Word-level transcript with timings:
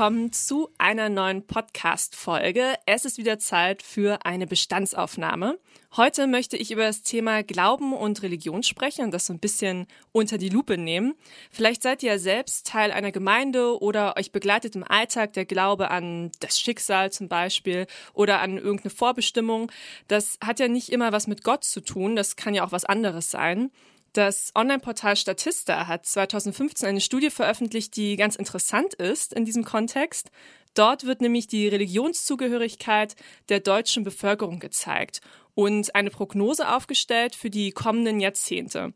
Willkommen 0.00 0.32
zu 0.32 0.70
einer 0.78 1.10
neuen 1.10 1.46
Podcast-Folge. 1.46 2.72
Es 2.86 3.04
ist 3.04 3.18
wieder 3.18 3.38
Zeit 3.38 3.82
für 3.82 4.24
eine 4.24 4.46
Bestandsaufnahme. 4.46 5.58
Heute 5.94 6.26
möchte 6.26 6.56
ich 6.56 6.70
über 6.70 6.84
das 6.84 7.02
Thema 7.02 7.42
Glauben 7.42 7.92
und 7.92 8.22
Religion 8.22 8.62
sprechen 8.62 9.04
und 9.04 9.10
das 9.12 9.26
so 9.26 9.34
ein 9.34 9.40
bisschen 9.40 9.86
unter 10.10 10.38
die 10.38 10.48
Lupe 10.48 10.78
nehmen. 10.78 11.16
Vielleicht 11.50 11.82
seid 11.82 12.02
ihr 12.02 12.12
ja 12.12 12.18
selbst 12.18 12.66
Teil 12.66 12.92
einer 12.92 13.12
Gemeinde 13.12 13.78
oder 13.78 14.16
euch 14.16 14.32
begleitet 14.32 14.74
im 14.74 14.84
Alltag 14.84 15.34
der 15.34 15.44
Glaube 15.44 15.90
an 15.90 16.32
das 16.40 16.58
Schicksal 16.58 17.12
zum 17.12 17.28
Beispiel 17.28 17.86
oder 18.14 18.40
an 18.40 18.56
irgendeine 18.56 18.94
Vorbestimmung. 18.94 19.70
Das 20.08 20.38
hat 20.42 20.60
ja 20.60 20.68
nicht 20.68 20.88
immer 20.88 21.12
was 21.12 21.26
mit 21.26 21.44
Gott 21.44 21.62
zu 21.62 21.82
tun. 21.82 22.16
Das 22.16 22.36
kann 22.36 22.54
ja 22.54 22.64
auch 22.64 22.72
was 22.72 22.86
anderes 22.86 23.30
sein. 23.30 23.70
Das 24.12 24.50
Online-Portal 24.56 25.14
Statista 25.14 25.86
hat 25.86 26.04
2015 26.04 26.88
eine 26.88 27.00
Studie 27.00 27.30
veröffentlicht, 27.30 27.94
die 27.94 28.16
ganz 28.16 28.34
interessant 28.34 28.94
ist 28.94 29.32
in 29.32 29.44
diesem 29.44 29.64
Kontext. 29.64 30.32
Dort 30.74 31.06
wird 31.06 31.20
nämlich 31.20 31.46
die 31.46 31.68
Religionszugehörigkeit 31.68 33.14
der 33.48 33.60
deutschen 33.60 34.02
Bevölkerung 34.02 34.58
gezeigt 34.58 35.20
und 35.54 35.94
eine 35.94 36.10
Prognose 36.10 36.68
aufgestellt 36.68 37.36
für 37.36 37.50
die 37.50 37.70
kommenden 37.70 38.18
Jahrzehnte. 38.18 38.94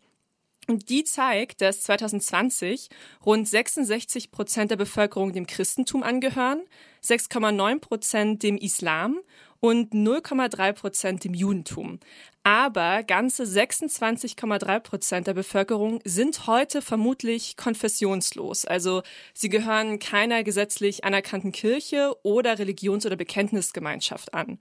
Und 0.66 0.88
die 0.88 1.04
zeigt, 1.04 1.60
dass 1.60 1.82
2020 1.82 2.88
rund 3.24 3.46
66 3.46 4.30
Prozent 4.32 4.70
der 4.70 4.76
Bevölkerung 4.76 5.32
dem 5.32 5.46
Christentum 5.46 6.02
angehören, 6.02 6.62
6,9 7.04 7.80
Prozent 7.80 8.42
dem 8.42 8.56
Islam 8.56 9.20
und 9.60 9.92
0,3 9.92 10.72
Prozent 10.72 11.24
dem 11.24 11.34
Judentum. 11.34 12.00
Aber 12.46 13.02
ganze 13.04 13.44
26,3 13.44 14.80
Prozent 14.80 15.26
der 15.26 15.32
Bevölkerung 15.32 16.00
sind 16.04 16.46
heute 16.46 16.82
vermutlich 16.82 17.56
konfessionslos. 17.56 18.66
Also 18.66 19.02
sie 19.32 19.48
gehören 19.48 19.98
keiner 19.98 20.44
gesetzlich 20.44 21.04
anerkannten 21.04 21.52
Kirche 21.52 22.14
oder 22.22 22.58
Religions- 22.58 23.06
oder 23.06 23.16
Bekenntnisgemeinschaft 23.16 24.34
an. 24.34 24.58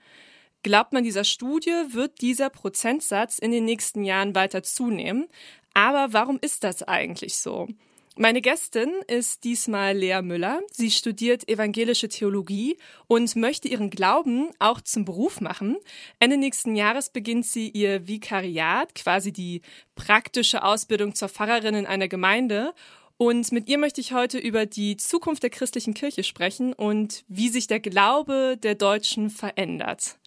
Glaubt 0.63 0.93
man 0.93 1.03
dieser 1.03 1.25
Studie, 1.25 1.75
wird 1.89 2.21
dieser 2.21 2.49
Prozentsatz 2.49 3.37
in 3.37 3.51
den 3.51 3.65
nächsten 3.65 4.05
Jahren 4.05 4.33
weiter 4.33 4.63
zunehmen. 4.63 5.27
Aber 5.73 6.13
warum 6.13 6.39
ist 6.39 6.63
das 6.63 6.83
eigentlich 6.83 7.35
so? 7.37 7.67
Meine 8.15 8.41
Gästin 8.41 8.91
ist 9.07 9.43
diesmal 9.43 9.97
Lea 9.97 10.21
Müller. 10.21 10.61
Sie 10.71 10.91
studiert 10.91 11.49
evangelische 11.49 12.09
Theologie 12.09 12.77
und 13.07 13.35
möchte 13.35 13.67
ihren 13.67 13.89
Glauben 13.89 14.51
auch 14.59 14.81
zum 14.81 15.03
Beruf 15.03 15.41
machen. 15.41 15.77
Ende 16.19 16.37
nächsten 16.37 16.75
Jahres 16.75 17.09
beginnt 17.09 17.47
sie 17.47 17.69
ihr 17.69 18.07
Vikariat, 18.07 18.93
quasi 18.93 19.31
die 19.31 19.63
praktische 19.95 20.63
Ausbildung 20.63 21.15
zur 21.15 21.27
Pfarrerin 21.27 21.73
in 21.73 21.85
einer 21.87 22.07
Gemeinde. 22.07 22.75
Und 23.17 23.51
mit 23.51 23.67
ihr 23.67 23.79
möchte 23.79 23.99
ich 23.99 24.13
heute 24.13 24.37
über 24.37 24.67
die 24.67 24.95
Zukunft 24.95 25.41
der 25.41 25.49
christlichen 25.49 25.95
Kirche 25.95 26.23
sprechen 26.23 26.73
und 26.73 27.23
wie 27.27 27.49
sich 27.49 27.65
der 27.65 27.79
Glaube 27.79 28.57
der 28.61 28.75
Deutschen 28.75 29.31
verändert. 29.31 30.19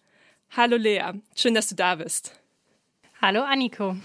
Hallo 0.49 0.75
Lea, 0.75 1.13
schön, 1.35 1.53
dass 1.53 1.69
du 1.69 1.75
da 1.75 1.95
bist. 1.95 2.37
Hallo 3.21 3.43
Anniko. 3.43 3.95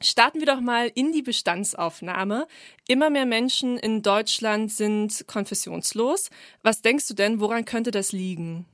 Starten 0.00 0.40
wir 0.40 0.46
doch 0.46 0.60
mal 0.60 0.90
in 0.94 1.12
die 1.12 1.22
Bestandsaufnahme. 1.22 2.46
Immer 2.86 3.10
mehr 3.10 3.26
Menschen 3.26 3.78
in 3.78 4.02
Deutschland 4.02 4.70
sind 4.72 5.26
konfessionslos. 5.26 6.30
Was 6.62 6.82
denkst 6.82 7.08
du 7.08 7.14
denn, 7.14 7.40
woran 7.40 7.64
könnte 7.64 7.90
das 7.90 8.12
liegen? 8.12 8.66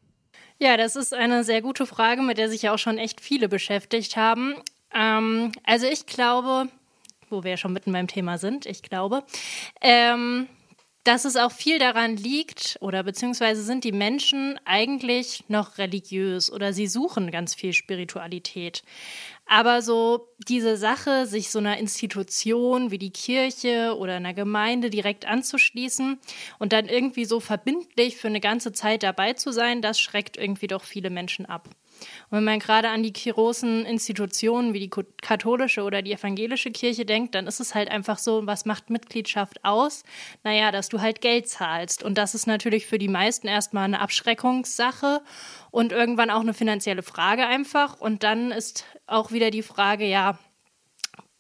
Ja, 0.59 0.77
das 0.77 0.97
ist 0.97 1.13
eine 1.13 1.45
sehr 1.45 1.63
gute 1.63 1.87
Frage, 1.87 2.23
mit 2.23 2.39
der 2.39 2.49
sich 2.49 2.63
ja 2.63 2.75
auch 2.75 2.79
schon 2.79 2.99
echt 2.99 3.21
viele 3.21 3.49
beschäftigt 3.49 4.17
haben. 4.17 4.55
Ähm, 4.95 5.53
also 5.65 5.87
ich 5.87 6.07
glaube, 6.07 6.69
wo 7.29 7.43
wir 7.43 7.53
ja 7.53 7.57
schon 7.57 7.73
mitten 7.73 7.93
beim 7.93 8.07
Thema 8.07 8.39
sind, 8.39 8.67
ich 8.67 8.83
glaube, 8.83 9.25
ähm, 9.81 10.47
dass 11.05 11.27
es 11.27 11.37
auch 11.37 11.53
viel 11.53 11.79
daran 11.79 12.17
liegt, 12.17 12.79
oder 12.81 13.03
beziehungsweise 13.03 13.63
sind 13.63 13.85
die 13.85 13.93
Menschen 13.93 14.59
eigentlich 14.65 15.45
noch 15.49 15.77
religiös 15.77 16.51
oder 16.51 16.73
sie 16.73 16.87
suchen 16.87 17.31
ganz 17.31 17.55
viel 17.55 17.75
Spiritualität. 17.75 18.83
Aber 19.47 19.83
so 19.83 20.29
diese 20.49 20.79
Sache, 20.79 21.27
sich 21.27 21.51
so 21.51 21.59
einer 21.59 21.77
Institution 21.77 22.91
wie 22.91 22.99
die 22.99 23.13
Kirche 23.13 23.95
oder 23.99 24.15
einer 24.15 24.33
Gemeinde 24.33 24.89
direkt 24.89 25.27
anzuschließen 25.27 26.19
und 26.59 26.73
dann 26.73 26.87
irgendwie 26.87 27.27
so 27.27 27.41
verbindlich 27.41 28.17
für 28.17 28.29
eine 28.29 28.41
ganze 28.41 28.73
Zeit 28.73 29.03
dabei 29.03 29.35
zu 29.35 29.53
sein, 29.53 29.83
das 29.83 30.01
schreckt 30.01 30.39
irgendwie 30.39 30.69
doch 30.69 30.83
viele 30.83 31.11
Menschen 31.11 31.45
ab. 31.45 31.69
Und 32.31 32.39
wenn 32.39 32.45
man 32.45 32.59
gerade 32.59 32.89
an 32.89 33.03
die 33.03 33.13
großen 33.13 33.85
Institutionen 33.85 34.75
wie 34.75 34.81
die 34.81 34.91
katholische 35.23 35.83
oder 35.83 36.03
die 36.03 36.13
evangelische 36.13 36.71
Kirche 36.71 37.05
denkt, 37.05 37.35
dann 37.35 37.47
ist 37.47 37.61
es 37.61 37.75
halt 37.75 37.91
einfach 37.91 38.19
so, 38.19 38.47
was 38.47 38.65
macht 38.65 38.91
Mitgliedschaft 38.91 39.65
aus? 39.65 40.05
Naja, 40.43 40.71
dass 40.73 40.89
du 40.89 41.01
halt 41.01 41.21
Geld 41.21 41.49
zahlst. 41.49 42.03
Und 42.03 42.19
das 42.19 42.35
ist 42.35 42.47
natürlich 42.47 42.87
für 42.87 42.99
die 42.99 43.09
meisten 43.09 43.49
erstmal 43.49 43.85
eine 43.85 44.01
Abschreckungssache 44.01 45.23
und 45.71 45.93
irgendwann 45.93 46.31
auch 46.31 46.41
eine 46.41 46.55
finanzielle 46.55 47.03
Frage 47.03 47.47
einfach. 47.47 48.01
Und 48.01 48.23
dann 48.23 48.51
ist 48.51 48.85
auch 49.07 49.33
wieder 49.33 49.51
die 49.51 49.63
Frage, 49.63 50.07
ja, 50.07 50.39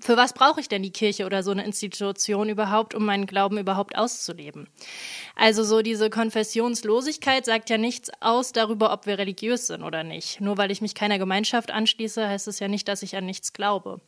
für 0.01 0.17
was 0.17 0.33
brauche 0.33 0.61
ich 0.61 0.69
denn 0.69 0.83
die 0.83 0.93
Kirche 0.93 1.25
oder 1.25 1.43
so 1.43 1.51
eine 1.51 1.65
Institution 1.65 2.49
überhaupt, 2.49 2.95
um 2.95 3.05
meinen 3.05 3.27
Glauben 3.27 3.59
überhaupt 3.59 3.97
auszuleben? 3.97 4.69
Also 5.37 5.65
so 5.65 5.83
diese 5.83 6.11
Konfessionslosigkeit 6.11 7.45
sagt 7.45 7.71
ja 7.71 7.79
nichts 7.79 8.11
aus 8.21 8.53
darüber, 8.53 8.93
ob 8.93 9.07
wir 9.07 9.19
religiös 9.19 9.69
sind 9.69 9.83
oder 9.83 10.05
nicht. 10.05 10.41
Nur 10.41 10.59
weil 10.59 10.71
ich 10.71 10.81
mich 10.81 10.95
keiner 10.95 11.19
Gemeinschaft 11.19 11.71
anschließe, 11.71 12.29
heißt 12.29 12.49
es 12.49 12.59
ja 12.59 12.69
nicht, 12.69 12.89
dass 12.89 13.03
ich 13.03 13.17
an 13.17 13.25
nichts 13.25 13.53
glaube. 13.53 14.01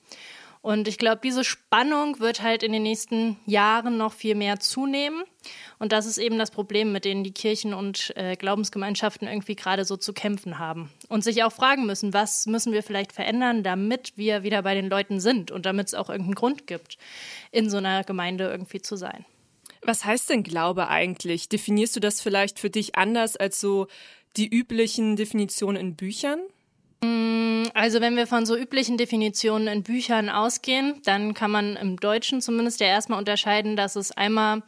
Und 0.67 0.89
ich 0.89 0.99
glaube, 0.99 1.21
diese 1.23 1.45
Spannung 1.45 2.19
wird 2.19 2.43
halt 2.43 2.65
in 2.65 2.73
den 2.73 2.83
nächsten 2.83 3.37
Jahren 3.47 3.97
noch 3.97 4.13
viel 4.13 4.35
mehr 4.35 4.59
zunehmen. 4.59 5.23
Und 5.79 5.93
das 5.93 6.07
ist 6.07 6.19
eben 6.19 6.41
das 6.41 6.51
Problem, 6.51 6.91
mit 6.91 7.05
denen 7.05 7.23
die 7.23 7.31
Kirchen 7.31 7.73
und 7.73 8.13
äh, 8.17 8.35
Glaubensgemeinschaften 8.35 9.29
irgendwie 9.29 9.55
gerade 9.55 9.85
so 9.85 9.97
zu 9.97 10.13
kämpfen 10.13 10.59
haben. 10.59 10.91
Und 11.09 11.23
sich 11.23 11.45
auch 11.45 11.53
fragen 11.53 11.87
müssen, 11.87 12.13
was 12.13 12.47
müssen 12.47 12.73
wir 12.73 12.83
vielleicht 12.83 13.13
verändern, 13.13 13.63
damit 13.63 14.15
wir 14.17 14.43
wieder 14.43 14.63
bei 14.63 14.75
den 14.75 14.91
Leuten 14.91 15.21
sind 15.21 15.53
und 15.53 15.67
damit 15.67 15.87
es 15.87 15.95
auch 15.95 16.11
irgendeinen 16.11 16.35
Grund 16.35 16.67
gibt, 16.67 16.99
in 17.53 17.71
so 17.71 17.77
einer 17.77 18.03
Gemeinde 18.03 18.49
irgendwie 18.49 18.83
zu 18.83 18.97
sein. 18.97 19.25
Was 19.83 20.05
heißt 20.05 20.31
denn 20.31 20.43
Glaube 20.43 20.89
eigentlich? 20.89 21.49
Definierst 21.49 21.95
du 21.95 22.01
das 22.01 22.21
vielleicht 22.21 22.59
für 22.59 22.71
dich 22.71 22.97
anders 22.97 23.37
als 23.37 23.61
so 23.61 23.87
die 24.37 24.49
üblichen 24.49 25.15
Definitionen 25.15 25.81
in 25.81 25.95
Büchern? 25.95 26.41
Mm, 27.03 27.65
also 27.75 28.01
wenn 28.01 28.17
wir 28.17 28.27
von 28.27 28.47
so 28.47 28.57
üblichen 28.57 28.97
Definitionen 28.97 29.69
in 29.69 29.83
Büchern 29.83 30.29
ausgehen, 30.31 31.01
dann 31.05 31.35
kann 31.35 31.51
man 31.51 31.77
im 31.77 31.99
Deutschen 31.99 32.41
zumindest 32.41 32.81
ja 32.81 32.87
erstmal 32.87 33.19
unterscheiden, 33.19 33.77
dass 33.77 33.97
es 33.97 34.13
einmal 34.13 34.63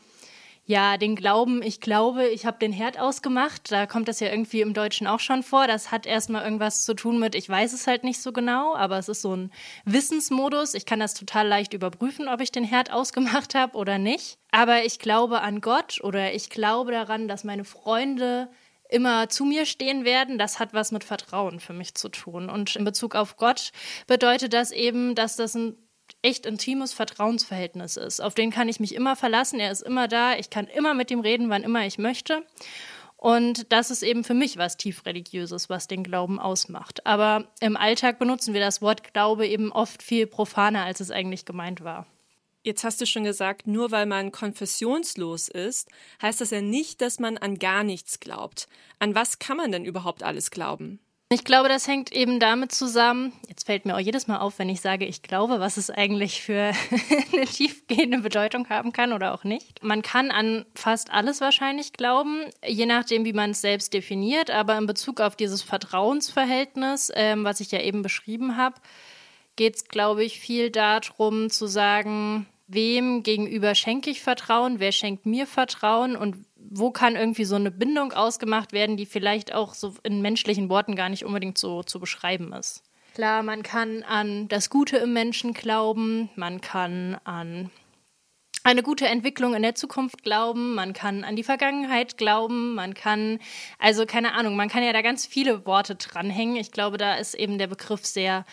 ja 0.69 0.99
den 0.99 1.17
Glauben, 1.17 1.62
ich 1.62 1.81
glaube, 1.81 2.27
ich 2.27 2.44
habe 2.44 2.59
den 2.59 2.72
Herd 2.72 3.00
ausgemacht, 3.00 3.72
da 3.72 3.87
kommt 3.87 4.06
das 4.06 4.21
ja 4.21 4.28
irgendwie 4.28 4.61
im 4.61 4.75
Deutschen 4.75 5.06
auch 5.06 5.19
schon 5.19 5.43
vor. 5.43 5.67
Das 5.67 5.91
hat 5.91 6.05
erstmal 6.06 6.44
irgendwas 6.44 6.84
zu 6.84 6.93
tun 6.93 7.19
mit, 7.19 7.34
ich 7.34 7.49
weiß 7.49 7.72
es 7.72 7.87
halt 7.87 8.05
nicht 8.05 8.21
so 8.21 8.33
genau, 8.33 8.77
aber 8.77 8.99
es 8.99 9.09
ist 9.09 9.22
so 9.22 9.34
ein 9.34 9.50
Wissensmodus. 9.87 10.75
Ich 10.75 10.84
kann 10.84 11.00
das 11.00 11.15
total 11.15 11.49
leicht 11.49 11.72
überprüfen, 11.72 12.28
ob 12.28 12.43
ich 12.43 12.53
den 12.53 12.65
Herd 12.65 12.93
ausgemacht 12.93 13.55
habe 13.55 13.78
oder 13.78 13.97
nicht. 13.97 14.38
Aber 14.50 14.85
ich 14.85 14.99
glaube 14.99 15.41
an 15.41 15.62
Gott 15.62 16.00
oder 16.02 16.35
ich 16.35 16.50
glaube 16.50 16.93
daran, 16.93 17.29
dass 17.29 17.44
meine 17.44 17.64
Freunde 17.64 18.49
immer 18.88 19.29
zu 19.29 19.44
mir 19.44 19.67
stehen 19.67 20.05
werden, 20.05 20.38
das 20.38 20.58
hat 20.58 20.73
was 20.73 20.93
mit 20.93 21.05
Vertrauen 21.05 21.61
für 21.61 21.73
mich 21.73 21.94
zu 21.94 22.08
tun. 22.08 22.50
Und 22.50 22.76
in 22.76 22.85
Bezug 22.85 23.14
auf 23.14 23.37
Gott 23.37 23.73
bedeutet 24.06 24.52
das 24.52 24.70
eben, 24.70 25.14
dass 25.14 25.37
das 25.37 25.55
ein 25.55 25.76
echt 26.23 26.46
intimes 26.46 26.93
Vertrauensverhältnis 26.93 27.96
ist. 27.96 28.20
Auf 28.20 28.35
den 28.35 28.50
kann 28.50 28.69
ich 28.69 28.81
mich 28.81 28.94
immer 28.94 29.14
verlassen. 29.14 29.61
Er 29.61 29.70
ist 29.70 29.82
immer 29.82 30.08
da. 30.08 30.37
Ich 30.37 30.50
kann 30.50 30.67
immer 30.67 30.94
mit 30.94 31.11
ihm 31.11 31.20
reden, 31.20 31.50
wann 31.50 31.62
immer 31.62 31.87
ich 31.87 31.99
möchte. 31.99 32.44
Und 33.17 33.73
das 33.73 33.90
ist 33.90 34.02
eben 34.02 34.23
für 34.23 34.35
mich 34.35 34.58
was 34.58 34.76
tief 34.76 35.05
religiöses, 35.05 35.69
was 35.69 35.88
den 35.88 36.05
Glauben 36.05 36.38
ausmacht. 36.38 37.05
Aber 37.05 37.49
im 37.61 37.76
Alltag 37.76 38.19
benutzen 38.19 38.55
wir 38.55 38.61
das 38.61 38.81
Wort 38.81 39.12
Glaube 39.12 39.46
eben 39.46 39.73
oft 39.73 40.02
viel 40.02 40.26
profaner, 40.26 40.85
als 40.85 41.00
es 41.00 41.11
eigentlich 41.11 41.44
gemeint 41.44 41.82
war. 41.82 42.06
Jetzt 42.62 42.84
hast 42.84 43.00
du 43.00 43.06
schon 43.06 43.25
gesagt, 43.25 43.66
nur 43.66 43.90
weil 43.90 44.06
man 44.06 44.32
konfessionslos 44.32 45.49
ist, 45.49 45.88
heißt 46.20 46.40
das 46.40 46.50
ja 46.50 46.60
nicht, 46.60 47.00
dass 47.00 47.19
man 47.19 47.38
an 47.38 47.58
gar 47.58 47.84
nichts 47.84 48.20
glaubt. 48.20 48.69
An 48.99 49.14
was 49.14 49.38
kann 49.38 49.56
man 49.56 49.72
denn 49.72 49.84
überhaupt 49.84 50.22
alles 50.22 50.50
glauben? 50.50 51.00
Ich 51.31 51.44
glaube, 51.44 51.69
das 51.69 51.87
hängt 51.87 52.10
eben 52.10 52.40
damit 52.40 52.72
zusammen, 52.72 53.34
jetzt 53.49 53.66
fällt 53.66 53.84
mir 53.84 53.94
auch 53.96 54.00
jedes 54.00 54.28
Mal 54.28 54.38
auf, 54.38 54.58
wenn 54.58 54.70
ich 54.70 54.81
sage, 54.81 55.05
ich 55.05 55.20
glaube, 55.20 55.60
was 55.60 55.76
es 55.76 55.90
eigentlich 55.90 56.40
für 56.40 56.72
eine 57.34 57.44
tiefgehende 57.44 58.20
Bedeutung 58.20 58.70
haben 58.70 58.94
kann 58.94 59.12
oder 59.12 59.34
auch 59.34 59.44
nicht. 59.44 59.84
Man 59.84 60.00
kann 60.00 60.31
an 60.31 60.64
fast 60.75 61.12
alles 61.12 61.43
wahrscheinlich 61.43 61.93
glauben, 61.93 62.44
je 62.66 62.87
nachdem, 62.87 63.26
wie 63.26 63.34
man 63.34 63.50
es 63.50 63.61
selbst 63.61 63.93
definiert, 63.93 64.50
aber 64.50 64.78
in 64.78 64.87
Bezug 64.87 65.20
auf 65.20 65.37
dieses 65.37 65.61
Vertrauensverhältnis, 65.61 67.12
ähm, 67.14 67.44
was 67.44 67.61
ich 67.61 67.70
ja 67.72 67.82
eben 67.82 68.00
beschrieben 68.00 68.56
habe, 68.56 68.76
geht 69.58 69.76
es, 69.76 69.84
glaube 69.88 70.25
ich, 70.25 70.40
viel 70.40 70.70
darum 70.70 71.50
zu 71.50 71.66
sagen, 71.66 72.46
wem 72.69 73.22
gegenüber 73.22 73.75
schenke 73.75 74.08
ich 74.08 74.22
Vertrauen, 74.22 74.81
wer 74.81 74.93
schenkt 74.93 75.26
mir 75.26 75.46
Vertrauen 75.46 76.16
und 76.16 76.37
wo 76.56 76.90
kann 76.90 77.16
irgendwie 77.16 77.44
so 77.44 77.56
eine 77.56 77.70
Bindung 77.70 78.12
ausgemacht 78.12 78.72
werden, 78.72 78.96
die 78.96 79.06
vielleicht 79.06 79.52
auch 79.55 79.75
so 79.75 79.94
in 80.02 80.22
menschlichen 80.22 80.70
Worten 80.70 80.94
gar 80.96 81.08
nicht 81.08 81.25
unbedingt 81.25 81.58
so 81.58 81.82
zu 81.82 81.99
beschreiben 81.99 82.52
ist. 82.52 82.82
Klar, 83.14 83.43
man 83.43 83.62
kann 83.62 84.05
an 84.05 84.49
das 84.49 84.70
Gute 84.70 84.99
im 84.99 85.12
Menschen 85.12 85.55
glauben, 85.55 86.31
man 86.37 86.61
kann 86.61 87.19
an 87.25 87.70
eine 88.69 88.82
gute 88.82 89.06
Entwicklung 89.06 89.55
in 89.55 89.62
der 89.62 89.75
Zukunft 89.75 90.23
glauben, 90.23 90.75
man 90.75 90.93
kann 90.93 91.25
an 91.25 91.37
die 91.37 91.43
Vergangenheit 91.43 92.19
glauben, 92.19 92.75
man 92.75 92.93
kann, 92.93 93.38
also 93.79 94.05
keine 94.05 94.35
Ahnung, 94.35 94.56
man 94.56 94.69
kann 94.69 94.82
ja 94.82 94.93
da 94.93 95.00
ganz 95.00 95.25
viele 95.25 95.65
Worte 95.65 95.94
dranhängen. 95.94 96.56
Ich 96.56 96.70
glaube, 96.70 96.99
da 96.99 97.15
ist 97.15 97.35
eben 97.35 97.56
der 97.56 97.69
Begriff 97.69 98.05
sehr 98.05 98.44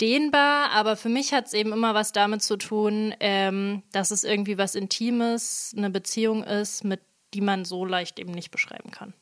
dehnbar, 0.00 0.70
aber 0.72 0.96
für 0.96 1.08
mich 1.08 1.32
hat 1.32 1.46
es 1.46 1.52
eben 1.52 1.72
immer 1.72 1.94
was 1.94 2.10
damit 2.10 2.42
zu 2.42 2.56
tun, 2.56 3.14
ähm, 3.20 3.84
dass 3.92 4.10
es 4.10 4.24
irgendwie 4.24 4.58
was 4.58 4.74
Intimes, 4.74 5.72
eine 5.76 5.90
Beziehung 5.90 6.42
ist, 6.42 6.82
mit 6.82 7.00
die 7.32 7.40
man 7.40 7.64
so 7.64 7.84
leicht 7.84 8.18
eben 8.18 8.32
nicht 8.32 8.50
beschreiben 8.50 8.90
kann. 8.90 9.14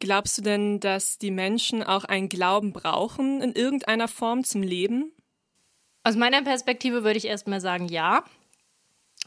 Glaubst 0.00 0.36
du 0.36 0.42
denn, 0.42 0.80
dass 0.80 1.16
die 1.16 1.30
Menschen 1.30 1.82
auch 1.82 2.04
einen 2.04 2.28
Glauben 2.28 2.74
brauchen 2.74 3.40
in 3.40 3.52
irgendeiner 3.52 4.08
Form 4.08 4.44
zum 4.44 4.62
Leben? 4.62 5.12
Aus 6.04 6.16
meiner 6.16 6.42
Perspektive 6.42 7.04
würde 7.04 7.16
ich 7.16 7.24
erstmal 7.24 7.62
sagen, 7.62 7.88
ja. 7.88 8.24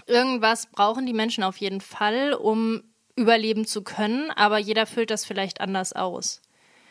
Irgendwas 0.07 0.67
brauchen 0.67 1.05
die 1.05 1.13
Menschen 1.13 1.43
auf 1.43 1.57
jeden 1.57 1.81
Fall, 1.81 2.33
um 2.33 2.83
überleben 3.15 3.65
zu 3.65 3.83
können, 3.83 4.29
aber 4.31 4.57
jeder 4.57 4.85
füllt 4.85 5.09
das 5.09 5.25
vielleicht 5.25 5.61
anders 5.61 5.93
aus. 5.93 6.41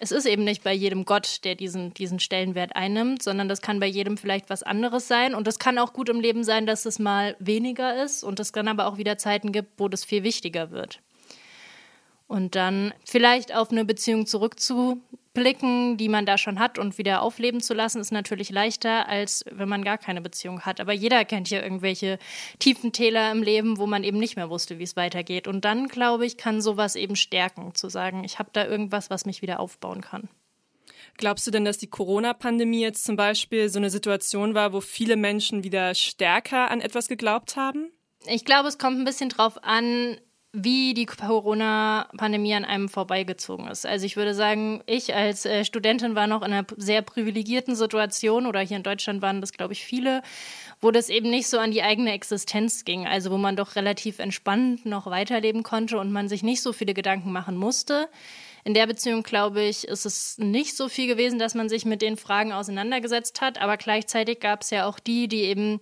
Es 0.00 0.10
ist 0.10 0.26
eben 0.26 0.44
nicht 0.44 0.64
bei 0.64 0.72
jedem 0.72 1.04
Gott, 1.04 1.44
der 1.44 1.54
diesen, 1.54 1.94
diesen 1.94 2.18
Stellenwert 2.18 2.76
einnimmt, 2.76 3.22
sondern 3.22 3.48
das 3.48 3.62
kann 3.62 3.80
bei 3.80 3.86
jedem 3.86 4.16
vielleicht 4.16 4.50
was 4.50 4.62
anderes 4.62 5.08
sein. 5.08 5.34
Und 5.34 5.46
es 5.48 5.58
kann 5.58 5.78
auch 5.78 5.92
gut 5.92 6.08
im 6.08 6.20
Leben 6.20 6.44
sein, 6.44 6.66
dass 6.66 6.84
es 6.84 6.98
mal 6.98 7.36
weniger 7.38 8.02
ist 8.02 8.24
und 8.24 8.40
es 8.40 8.52
dann 8.52 8.68
aber 8.68 8.86
auch 8.86 8.98
wieder 8.98 9.18
Zeiten 9.18 9.52
gibt, 9.52 9.78
wo 9.78 9.88
das 9.88 10.04
viel 10.04 10.22
wichtiger 10.22 10.70
wird. 10.70 11.00
Und 12.26 12.54
dann 12.54 12.92
vielleicht 13.04 13.54
auf 13.54 13.70
eine 13.70 13.84
Beziehung 13.84 14.26
zurückzublicken, 15.34 15.96
die 15.96 16.08
man 16.08 16.26
da 16.26 16.38
schon 16.38 16.58
hat 16.58 16.78
und 16.78 16.96
wieder 16.98 17.22
aufleben 17.22 17.60
zu 17.60 17.74
lassen, 17.74 18.00
ist 18.00 18.12
natürlich 18.12 18.50
leichter, 18.50 19.08
als 19.08 19.44
wenn 19.50 19.68
man 19.68 19.84
gar 19.84 19.98
keine 19.98 20.20
Beziehung 20.20 20.60
hat. 20.62 20.80
Aber 20.80 20.92
jeder 20.92 21.24
kennt 21.24 21.50
ja 21.50 21.60
irgendwelche 21.60 22.18
tiefen 22.58 22.92
Täler 22.92 23.32
im 23.32 23.42
Leben, 23.42 23.78
wo 23.78 23.86
man 23.86 24.04
eben 24.04 24.18
nicht 24.18 24.36
mehr 24.36 24.48
wusste, 24.48 24.78
wie 24.78 24.84
es 24.84 24.96
weitergeht. 24.96 25.48
Und 25.48 25.64
dann, 25.64 25.88
glaube 25.88 26.24
ich, 26.24 26.36
kann 26.36 26.60
sowas 26.60 26.94
eben 26.94 27.16
stärken, 27.16 27.74
zu 27.74 27.88
sagen, 27.88 28.24
ich 28.24 28.38
habe 28.38 28.50
da 28.52 28.64
irgendwas, 28.66 29.10
was 29.10 29.26
mich 29.26 29.42
wieder 29.42 29.60
aufbauen 29.60 30.00
kann. 30.00 30.28
Glaubst 31.16 31.46
du 31.46 31.50
denn, 31.50 31.64
dass 31.64 31.78
die 31.78 31.90
Corona-Pandemie 31.90 32.80
jetzt 32.80 33.04
zum 33.04 33.16
Beispiel 33.16 33.68
so 33.68 33.78
eine 33.78 33.90
Situation 33.90 34.54
war, 34.54 34.72
wo 34.72 34.80
viele 34.80 35.16
Menschen 35.16 35.62
wieder 35.62 35.94
stärker 35.94 36.70
an 36.70 36.80
etwas 36.80 37.08
geglaubt 37.08 37.56
haben? 37.56 37.90
Ich 38.26 38.44
glaube, 38.44 38.68
es 38.68 38.78
kommt 38.78 38.98
ein 38.98 39.04
bisschen 39.04 39.28
drauf 39.28 39.62
an, 39.62 40.16
wie 40.56 40.94
die 40.94 41.06
Corona-Pandemie 41.06 42.54
an 42.54 42.64
einem 42.64 42.88
vorbeigezogen 42.88 43.66
ist. 43.66 43.84
Also 43.84 44.06
ich 44.06 44.16
würde 44.16 44.34
sagen, 44.34 44.84
ich 44.86 45.12
als 45.12 45.44
äh, 45.44 45.64
Studentin 45.64 46.14
war 46.14 46.28
noch 46.28 46.42
in 46.42 46.52
einer 46.52 46.64
sehr 46.76 47.02
privilegierten 47.02 47.74
Situation 47.74 48.46
oder 48.46 48.60
hier 48.60 48.76
in 48.76 48.84
Deutschland 48.84 49.20
waren 49.20 49.40
das, 49.40 49.52
glaube 49.52 49.72
ich, 49.72 49.84
viele, 49.84 50.22
wo 50.80 50.92
das 50.92 51.08
eben 51.08 51.28
nicht 51.28 51.48
so 51.48 51.58
an 51.58 51.72
die 51.72 51.82
eigene 51.82 52.12
Existenz 52.12 52.84
ging. 52.84 53.04
Also 53.04 53.32
wo 53.32 53.36
man 53.36 53.56
doch 53.56 53.74
relativ 53.74 54.20
entspannt 54.20 54.86
noch 54.86 55.06
weiterleben 55.06 55.64
konnte 55.64 55.98
und 55.98 56.12
man 56.12 56.28
sich 56.28 56.44
nicht 56.44 56.62
so 56.62 56.72
viele 56.72 56.94
Gedanken 56.94 57.32
machen 57.32 57.56
musste. 57.56 58.08
In 58.62 58.74
der 58.74 58.86
Beziehung, 58.86 59.24
glaube 59.24 59.60
ich, 59.60 59.88
ist 59.88 60.06
es 60.06 60.38
nicht 60.38 60.76
so 60.76 60.88
viel 60.88 61.08
gewesen, 61.08 61.40
dass 61.40 61.56
man 61.56 61.68
sich 61.68 61.84
mit 61.84 62.00
den 62.00 62.16
Fragen 62.16 62.52
auseinandergesetzt 62.52 63.40
hat. 63.40 63.60
Aber 63.60 63.76
gleichzeitig 63.76 64.38
gab 64.38 64.62
es 64.62 64.70
ja 64.70 64.86
auch 64.86 65.00
die, 65.00 65.26
die 65.26 65.42
eben 65.42 65.80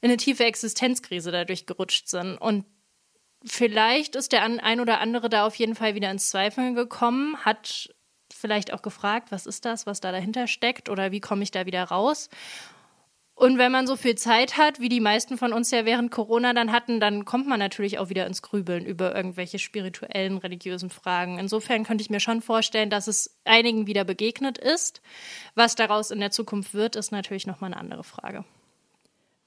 in 0.00 0.10
eine 0.10 0.16
tiefe 0.16 0.44
Existenzkrise 0.44 1.30
dadurch 1.30 1.66
gerutscht 1.66 2.08
sind. 2.08 2.38
Und 2.38 2.64
vielleicht 3.46 4.16
ist 4.16 4.32
der 4.32 4.42
ein 4.42 4.80
oder 4.80 5.00
andere 5.00 5.28
da 5.28 5.46
auf 5.46 5.54
jeden 5.54 5.74
Fall 5.74 5.94
wieder 5.94 6.10
ins 6.10 6.30
Zweifeln 6.30 6.74
gekommen, 6.74 7.36
hat 7.44 7.90
vielleicht 8.32 8.72
auch 8.72 8.82
gefragt, 8.82 9.32
was 9.32 9.46
ist 9.46 9.64
das, 9.64 9.86
was 9.86 10.00
da 10.00 10.12
dahinter 10.12 10.46
steckt 10.46 10.88
oder 10.88 11.12
wie 11.12 11.20
komme 11.20 11.42
ich 11.42 11.50
da 11.50 11.66
wieder 11.66 11.84
raus. 11.84 12.28
Und 13.38 13.58
wenn 13.58 13.70
man 13.70 13.86
so 13.86 13.96
viel 13.96 14.14
Zeit 14.14 14.56
hat, 14.56 14.80
wie 14.80 14.88
die 14.88 15.00
meisten 15.00 15.36
von 15.36 15.52
uns 15.52 15.70
ja 15.70 15.84
während 15.84 16.10
Corona 16.10 16.54
dann 16.54 16.72
hatten, 16.72 17.00
dann 17.00 17.26
kommt 17.26 17.46
man 17.46 17.58
natürlich 17.58 17.98
auch 17.98 18.08
wieder 18.08 18.26
ins 18.26 18.40
Grübeln 18.40 18.86
über 18.86 19.14
irgendwelche 19.14 19.58
spirituellen, 19.58 20.38
religiösen 20.38 20.88
Fragen. 20.88 21.38
Insofern 21.38 21.84
könnte 21.84 22.00
ich 22.00 22.08
mir 22.08 22.20
schon 22.20 22.40
vorstellen, 22.40 22.88
dass 22.88 23.08
es 23.08 23.38
einigen 23.44 23.86
wieder 23.86 24.04
begegnet 24.04 24.56
ist. 24.56 25.02
Was 25.54 25.74
daraus 25.74 26.10
in 26.10 26.20
der 26.20 26.30
Zukunft 26.30 26.72
wird, 26.72 26.96
ist 26.96 27.12
natürlich 27.12 27.46
nochmal 27.46 27.72
eine 27.72 27.80
andere 27.80 28.04
Frage. 28.04 28.46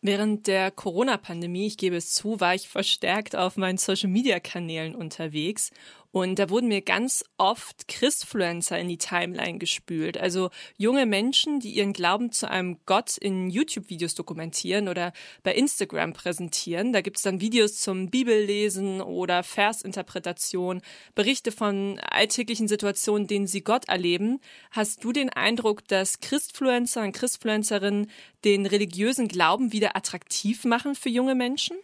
Während 0.02 0.48
der 0.48 0.72
Corona-Pandemie, 0.72 1.68
ich 1.68 1.78
gebe 1.78 1.98
es 1.98 2.14
zu, 2.14 2.40
war 2.40 2.56
ich 2.56 2.70
verstärkt 2.70 3.36
auf 3.36 3.58
meinen 3.58 3.78
Social-Media-Kanälen 3.78 4.96
unterwegs 4.96 5.72
und 6.12 6.40
da 6.40 6.50
wurden 6.50 6.68
mir 6.68 6.82
ganz 6.82 7.24
oft 7.38 7.88
Christfluencer 7.88 8.80
in 8.80 8.88
die 8.88 8.98
Timeline 8.98 9.60
gespült. 9.60 10.18
Also 10.18 10.50
junge 10.76 11.06
Menschen, 11.06 11.60
die 11.60 11.72
ihren 11.72 11.94
Glauben 11.94 12.32
zu 12.32 12.50
einem 12.50 12.78
Gott 12.88 13.18
in 13.18 13.50
YouTube-Videos 13.52 14.16
dokumentieren 14.16 14.88
oder 14.88 15.14
bei 15.44 15.54
Instagram 15.54 16.14
präsentieren. 16.14 16.94
Da 16.94 17.02
gibt's 17.02 17.22
dann 17.22 17.42
Videos 17.42 17.80
zum 17.80 18.10
Bibellesen 18.10 19.02
oder 19.02 19.44
Versinterpretation, 19.44 20.82
Berichte 21.14 21.52
von 21.52 22.00
alltäglichen 22.00 22.68
Situationen, 22.68 23.28
denen 23.28 23.46
sie 23.46 23.62
Gott 23.62 23.88
erleben. 23.88 24.40
Hast 24.72 25.04
du 25.04 25.12
den 25.12 25.30
Eindruck, 25.30 25.88
dass 25.88 26.22
Christfluencer 26.22 27.04
und 27.04 27.12
Christfluencerinnen 27.12 28.10
den 28.46 28.66
religiösen 28.66 29.28
Glauben 29.28 29.72
wieder 29.74 29.96
attraktiv 29.96 30.66
machen 30.66 30.96
für 30.96 31.10
junge 31.10 31.36
Menschen? 31.36 31.78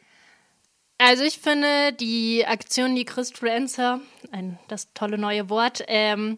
Also 0.98 1.24
ich 1.24 1.40
finde 1.40 1.92
die 1.94 2.46
Aktion, 2.46 2.96
die 2.96 3.06
Christfluencer, 3.06 4.00
ein 4.32 4.58
das 4.70 4.94
tolle 4.94 5.18
neue 5.18 5.50
Wort, 5.50 5.84
ähm, 5.88 6.38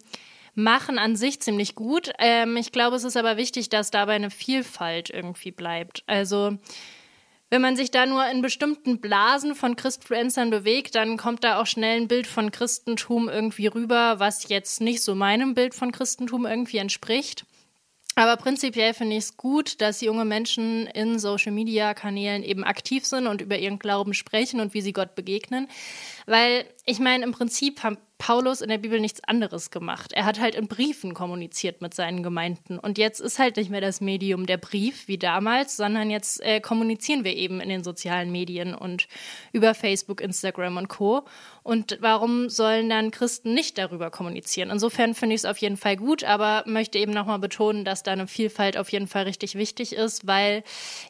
machen 0.56 0.98
an 0.98 1.15
sich 1.15 1.39
ziemlich 1.39 1.75
gut. 1.75 2.12
Ähm, 2.18 2.57
ich 2.57 2.71
glaube, 2.71 2.95
es 2.95 3.04
ist 3.04 3.18
aber 3.18 3.38
wichtig, 3.38 3.69
dass 3.69 3.92
dabei 3.92 4.15
eine 4.15 4.31
Vielfalt 4.31 5.12
irgendwie 5.12 5.51
bleibt. 5.51 6.04
Also 6.07 6.57
wenn 7.50 7.62
man 7.62 7.75
sich 7.77 7.92
da 7.92 8.06
nur 8.06 8.27
in 8.27 8.42
bestimmten 8.42 9.00
Blasen 9.00 9.56
von 9.56 9.75
Christfluencern 9.75 10.50
bewegt, 10.50 10.95
dann 10.95 11.16
kommt 11.16 11.44
da 11.44 11.61
auch 11.61 11.68
schnell 11.68 12.02
ein 12.02 12.07
Bild 12.07 12.26
von 12.28 12.52
Christentum 12.52 13.30
irgendwie 13.30 13.68
rüber, 13.68 14.19
was 14.19 14.49
jetzt 14.49 14.81
nicht 14.81 15.02
so 15.02 15.14
meinem 15.14 15.54
Bild 15.54 15.76
von 15.76 15.92
Christentum 15.92 16.45
irgendwie 16.47 16.78
entspricht. 16.78 17.45
Aber 18.18 18.36
prinzipiell 18.36 18.95
finde 18.95 19.16
ich 19.16 19.26
es 19.26 19.38
gut, 19.38 19.80
dass 19.80 20.02
junge 20.02 20.26
Menschen 20.26 20.88
in 20.88 21.19
Social-Media-Kanälen 21.19 22.42
eben 22.42 22.64
aktiv 22.64 23.06
sind 23.06 23.28
und 23.28 23.42
über 23.42 23.59
ihren 23.59 23.78
Glauben 23.78 24.16
sprechen 24.16 24.59
und 24.59 24.74
wie 24.74 24.81
sie 24.81 24.92
Gott 24.92 25.14
begegnen. 25.14 25.68
Weil 26.28 26.66
ich 26.86 27.00
meine, 27.00 27.24
im 27.24 27.31
Prinzip 27.31 27.84
haben 27.84 27.98
Paulus 28.18 28.60
in 28.60 28.68
der 28.68 28.80
Bibel 28.80 29.00
nichts 29.00 29.24
anderes 29.24 29.72
gemacht. 29.72 30.12
Er 30.12 30.26
hat 30.26 30.42
halt 30.42 30.56
in 30.56 30.68
Briefen 30.68 31.14
kommuniziert 31.14 31.81
mit 31.81 31.94
seinen 31.94 32.22
Gemeinden. 32.22 32.80
Und 32.80 32.98
jetzt 32.98 33.22
ist 33.22 33.40
halt 33.40 33.56
nicht 33.56 33.69
mehr 33.69 33.80
das 33.80 34.02
Medium 34.02 34.46
der 34.46 34.57
Brief 34.57 35.07
wie 35.07 35.18
damals, 35.18 35.78
sondern 35.78 36.10
jetzt 36.10 36.42
äh, 36.42 36.60
kommunizieren 36.60 37.24
wir 37.24 37.34
eben 37.34 37.62
in 37.62 37.69
den 37.69 37.81
sozialen 37.84 38.30
Medien 38.30 38.76
und 38.76 39.07
über 39.54 39.74
Facebook, 39.74 40.19
Instagram 40.19 40.76
und 40.76 40.90
Co. 40.90 41.24
Und 41.64 41.98
warum 42.02 42.50
sollen 42.50 42.90
dann 42.90 43.12
Christen 43.12 43.54
nicht 43.54 43.78
darüber 43.78 44.12
kommunizieren? 44.12 44.69
Insofern 44.69 45.14
finde 45.14 45.36
ich 45.36 45.42
es 45.42 45.46
auf 45.46 45.60
jeden 45.60 45.78
Fall 45.78 45.96
gut, 45.96 46.26
aber 46.26 46.64
möchte 46.66 46.98
eben 46.98 47.14
nochmal 47.14 47.40
betonen, 47.40 47.86
dass 47.86 48.04
da 48.04 48.12
eine 48.12 48.28
Vielfalt 48.28 48.76
auf 48.76 48.92
jeden 48.92 49.07
Fall 49.07 49.24
richtig 49.24 49.56
wichtig 49.56 49.94
ist, 49.94 50.28
weil 50.28 50.64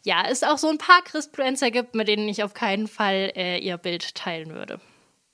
ja, 0.04 0.26
es 0.30 0.44
auch 0.44 0.60
so 0.60 0.70
ein 0.70 0.78
paar 0.78 1.02
Christfluencer 1.04 1.72
gibt, 1.72 1.96
mit 1.96 2.08
denen 2.08 2.30
ich 2.30 2.44
auf 2.44 2.54
keinen 2.54 2.88
Fall 2.88 3.32
äh, 3.36 3.58
ihr 3.58 3.78
Bild 3.78 4.14
teilen 4.14 4.54
würde. 4.54 4.80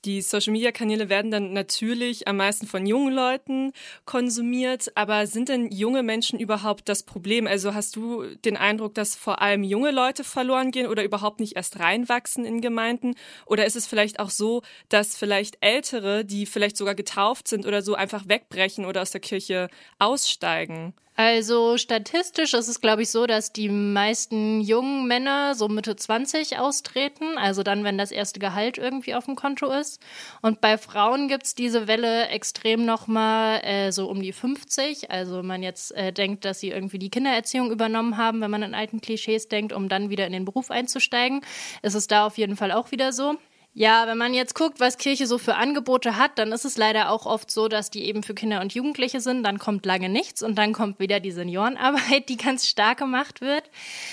Die 0.04 0.20
Social-Media-Kanäle 0.20 1.08
werden 1.08 1.30
dann 1.30 1.54
natürlich 1.54 2.28
am 2.28 2.36
meisten 2.36 2.66
von 2.66 2.84
jungen 2.84 3.14
Leuten 3.14 3.72
konsumiert, 4.04 4.92
aber 4.96 5.26
sind 5.26 5.48
denn 5.48 5.70
junge 5.70 6.02
Menschen 6.02 6.38
überhaupt 6.38 6.88
das 6.90 7.04
Problem? 7.04 7.46
Also 7.46 7.72
hast 7.72 7.96
du 7.96 8.24
den 8.44 8.58
Eindruck, 8.58 8.94
dass 8.94 9.16
vor 9.16 9.40
allem 9.40 9.62
junge 9.62 9.92
Leute 9.92 10.22
verloren 10.22 10.72
gehen 10.72 10.88
oder 10.88 11.04
überhaupt 11.04 11.40
nicht 11.40 11.56
erst 11.56 11.80
reinwachsen 11.80 12.44
in 12.44 12.60
Gemeinden? 12.60 13.14
Oder 13.46 13.64
ist 13.64 13.76
es 13.76 13.86
vielleicht 13.86 14.20
auch 14.20 14.30
so, 14.30 14.62
dass 14.90 15.16
vielleicht 15.16 15.56
Ältere, 15.62 16.24
die 16.26 16.44
vielleicht 16.44 16.76
sogar 16.76 16.94
getauft 16.94 17.48
sind 17.48 17.64
oder 17.64 17.80
so, 17.80 17.94
einfach 17.94 18.28
wegbrechen 18.28 18.84
oder 18.84 19.00
aus 19.00 19.10
der 19.10 19.22
Kirche 19.22 19.68
aussteigen? 19.98 20.92
Also 21.16 21.78
statistisch 21.78 22.54
ist 22.54 22.66
es, 22.66 22.80
glaube 22.80 23.02
ich, 23.02 23.10
so, 23.10 23.26
dass 23.26 23.52
die 23.52 23.68
meisten 23.68 24.60
jungen 24.60 25.06
Männer 25.06 25.54
so 25.54 25.68
Mitte 25.68 25.94
20 25.94 26.58
austreten, 26.58 27.38
also 27.38 27.62
dann, 27.62 27.84
wenn 27.84 27.96
das 27.96 28.10
erste 28.10 28.40
Gehalt 28.40 28.78
irgendwie 28.78 29.14
auf 29.14 29.26
dem 29.26 29.36
Konto 29.36 29.70
ist. 29.70 30.02
Und 30.42 30.60
bei 30.60 30.76
Frauen 30.76 31.28
gibt's 31.28 31.54
diese 31.54 31.86
Welle 31.86 32.26
extrem 32.28 32.84
nochmal 32.84 33.60
äh, 33.62 33.92
so 33.92 34.08
um 34.10 34.22
die 34.22 34.32
50. 34.32 35.12
Also 35.12 35.44
man 35.44 35.62
jetzt 35.62 35.92
äh, 35.94 36.12
denkt, 36.12 36.44
dass 36.44 36.58
sie 36.58 36.70
irgendwie 36.70 36.98
die 36.98 37.10
Kindererziehung 37.10 37.70
übernommen 37.70 38.16
haben, 38.16 38.40
wenn 38.40 38.50
man 38.50 38.64
in 38.64 38.74
alten 38.74 39.00
Klischees 39.00 39.46
denkt, 39.46 39.72
um 39.72 39.88
dann 39.88 40.10
wieder 40.10 40.26
in 40.26 40.32
den 40.32 40.44
Beruf 40.44 40.72
einzusteigen, 40.72 41.42
ist 41.82 41.94
es 41.94 42.08
da 42.08 42.26
auf 42.26 42.38
jeden 42.38 42.56
Fall 42.56 42.72
auch 42.72 42.90
wieder 42.90 43.12
so. 43.12 43.36
Ja, 43.76 44.06
wenn 44.06 44.18
man 44.18 44.34
jetzt 44.34 44.54
guckt, 44.54 44.78
was 44.78 44.98
Kirche 44.98 45.26
so 45.26 45.36
für 45.36 45.56
Angebote 45.56 46.16
hat, 46.16 46.38
dann 46.38 46.52
ist 46.52 46.64
es 46.64 46.76
leider 46.76 47.10
auch 47.10 47.26
oft 47.26 47.50
so, 47.50 47.66
dass 47.66 47.90
die 47.90 48.04
eben 48.04 48.22
für 48.22 48.32
Kinder 48.32 48.60
und 48.60 48.72
Jugendliche 48.72 49.20
sind. 49.20 49.42
Dann 49.42 49.58
kommt 49.58 49.84
lange 49.84 50.08
nichts 50.08 50.44
und 50.44 50.56
dann 50.56 50.72
kommt 50.72 51.00
wieder 51.00 51.18
die 51.18 51.32
Seniorenarbeit, 51.32 52.28
die 52.28 52.36
ganz 52.36 52.68
stark 52.68 52.98
gemacht 52.98 53.40
wird. 53.40 53.64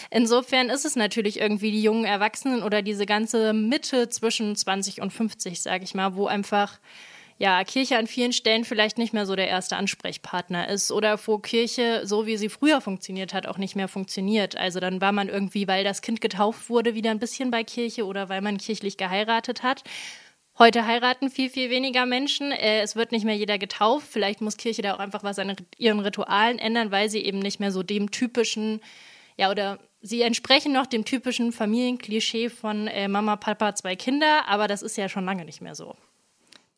Insofern 0.10 0.72
ist 0.72 0.84
es 0.84 0.96
natürlich 0.96 1.40
irgendwie 1.40 1.70
die 1.70 1.84
jungen 1.84 2.06
Erwachsenen 2.06 2.64
oder 2.64 2.82
diese 2.82 3.06
ganze 3.06 3.54
Mitte 3.54 4.10
zwischen 4.10 4.56
20 4.56 5.00
und 5.00 5.14
50, 5.14 5.62
sage 5.62 5.84
ich 5.84 5.94
mal, 5.94 6.16
wo 6.16 6.26
einfach 6.26 6.80
ja, 7.42 7.64
Kirche 7.64 7.98
an 7.98 8.06
vielen 8.06 8.34
Stellen 8.34 8.66
vielleicht 8.66 9.00
nicht 9.00 9.14
mehr 9.14 9.26
so 9.26 9.36
der 9.36 9.48
erste 9.48 9.76
Ansprechpartner 9.76 10.70
ist 10.70 10.92
oder 10.92 11.20
wo 11.26 11.40
Kirche, 11.40 12.02
so 12.04 12.28
wie 12.28 12.38
sie 12.38 12.50
früher 12.50 12.82
funktioniert 12.82 13.34
hat, 13.34 13.48
auch 13.48 13.58
nicht 13.58 13.76
mehr 13.76 13.88
funktioniert. 13.88 14.56
Also 14.56 14.80
dann 14.80 15.02
war 15.02 15.12
man 15.12 15.28
irgendwie, 15.28 15.68
weil 15.68 15.84
das 15.84 16.04
Kind 16.04 16.22
getauft 16.22 16.70
wurde, 16.70 16.94
wieder 16.94 17.10
ein 17.10 17.18
bisschen 17.18 17.50
bei 17.50 17.64
Kirche 17.64 18.06
oder 18.06 18.30
weil 18.30 18.42
man 18.42 18.60
kirchlich 18.60 18.96
geheiratet 18.96 19.64
hat. 19.64 19.84
Heute 20.60 20.86
heiraten 20.86 21.32
viel, 21.32 21.50
viel 21.50 21.72
weniger 21.72 22.06
Menschen. 22.06 22.52
Äh, 22.52 22.82
es 22.82 22.96
wird 22.96 23.12
nicht 23.12 23.26
mehr 23.26 23.36
jeder 23.36 23.58
getauft. 23.58 24.06
Vielleicht 24.12 24.42
muss 24.42 24.58
Kirche 24.58 24.84
da 24.84 24.94
auch 24.94 25.00
einfach 25.00 25.24
was 25.24 25.40
an 25.40 25.56
ihren 25.80 26.00
Ritualen 26.00 26.60
ändern, 26.60 26.92
weil 26.92 27.10
sie 27.10 27.26
eben 27.26 27.40
nicht 27.40 27.60
mehr 27.60 27.72
so 27.72 27.82
dem 27.82 28.12
typischen, 28.12 28.82
ja, 29.36 29.50
oder 29.50 29.80
sie 30.00 30.22
entsprechen 30.22 30.74
noch 30.74 30.86
dem 30.86 31.06
typischen 31.06 31.54
Familienklischee 31.54 32.50
von 32.50 32.86
äh, 32.86 33.08
Mama, 33.08 33.36
Papa, 33.36 33.74
zwei 33.74 33.96
Kinder, 33.96 34.48
aber 34.48 34.68
das 34.68 34.84
ist 34.84 34.96
ja 34.96 35.10
schon 35.10 35.26
lange 35.26 35.44
nicht 35.44 35.62
mehr 35.62 35.74
so. 35.74 35.96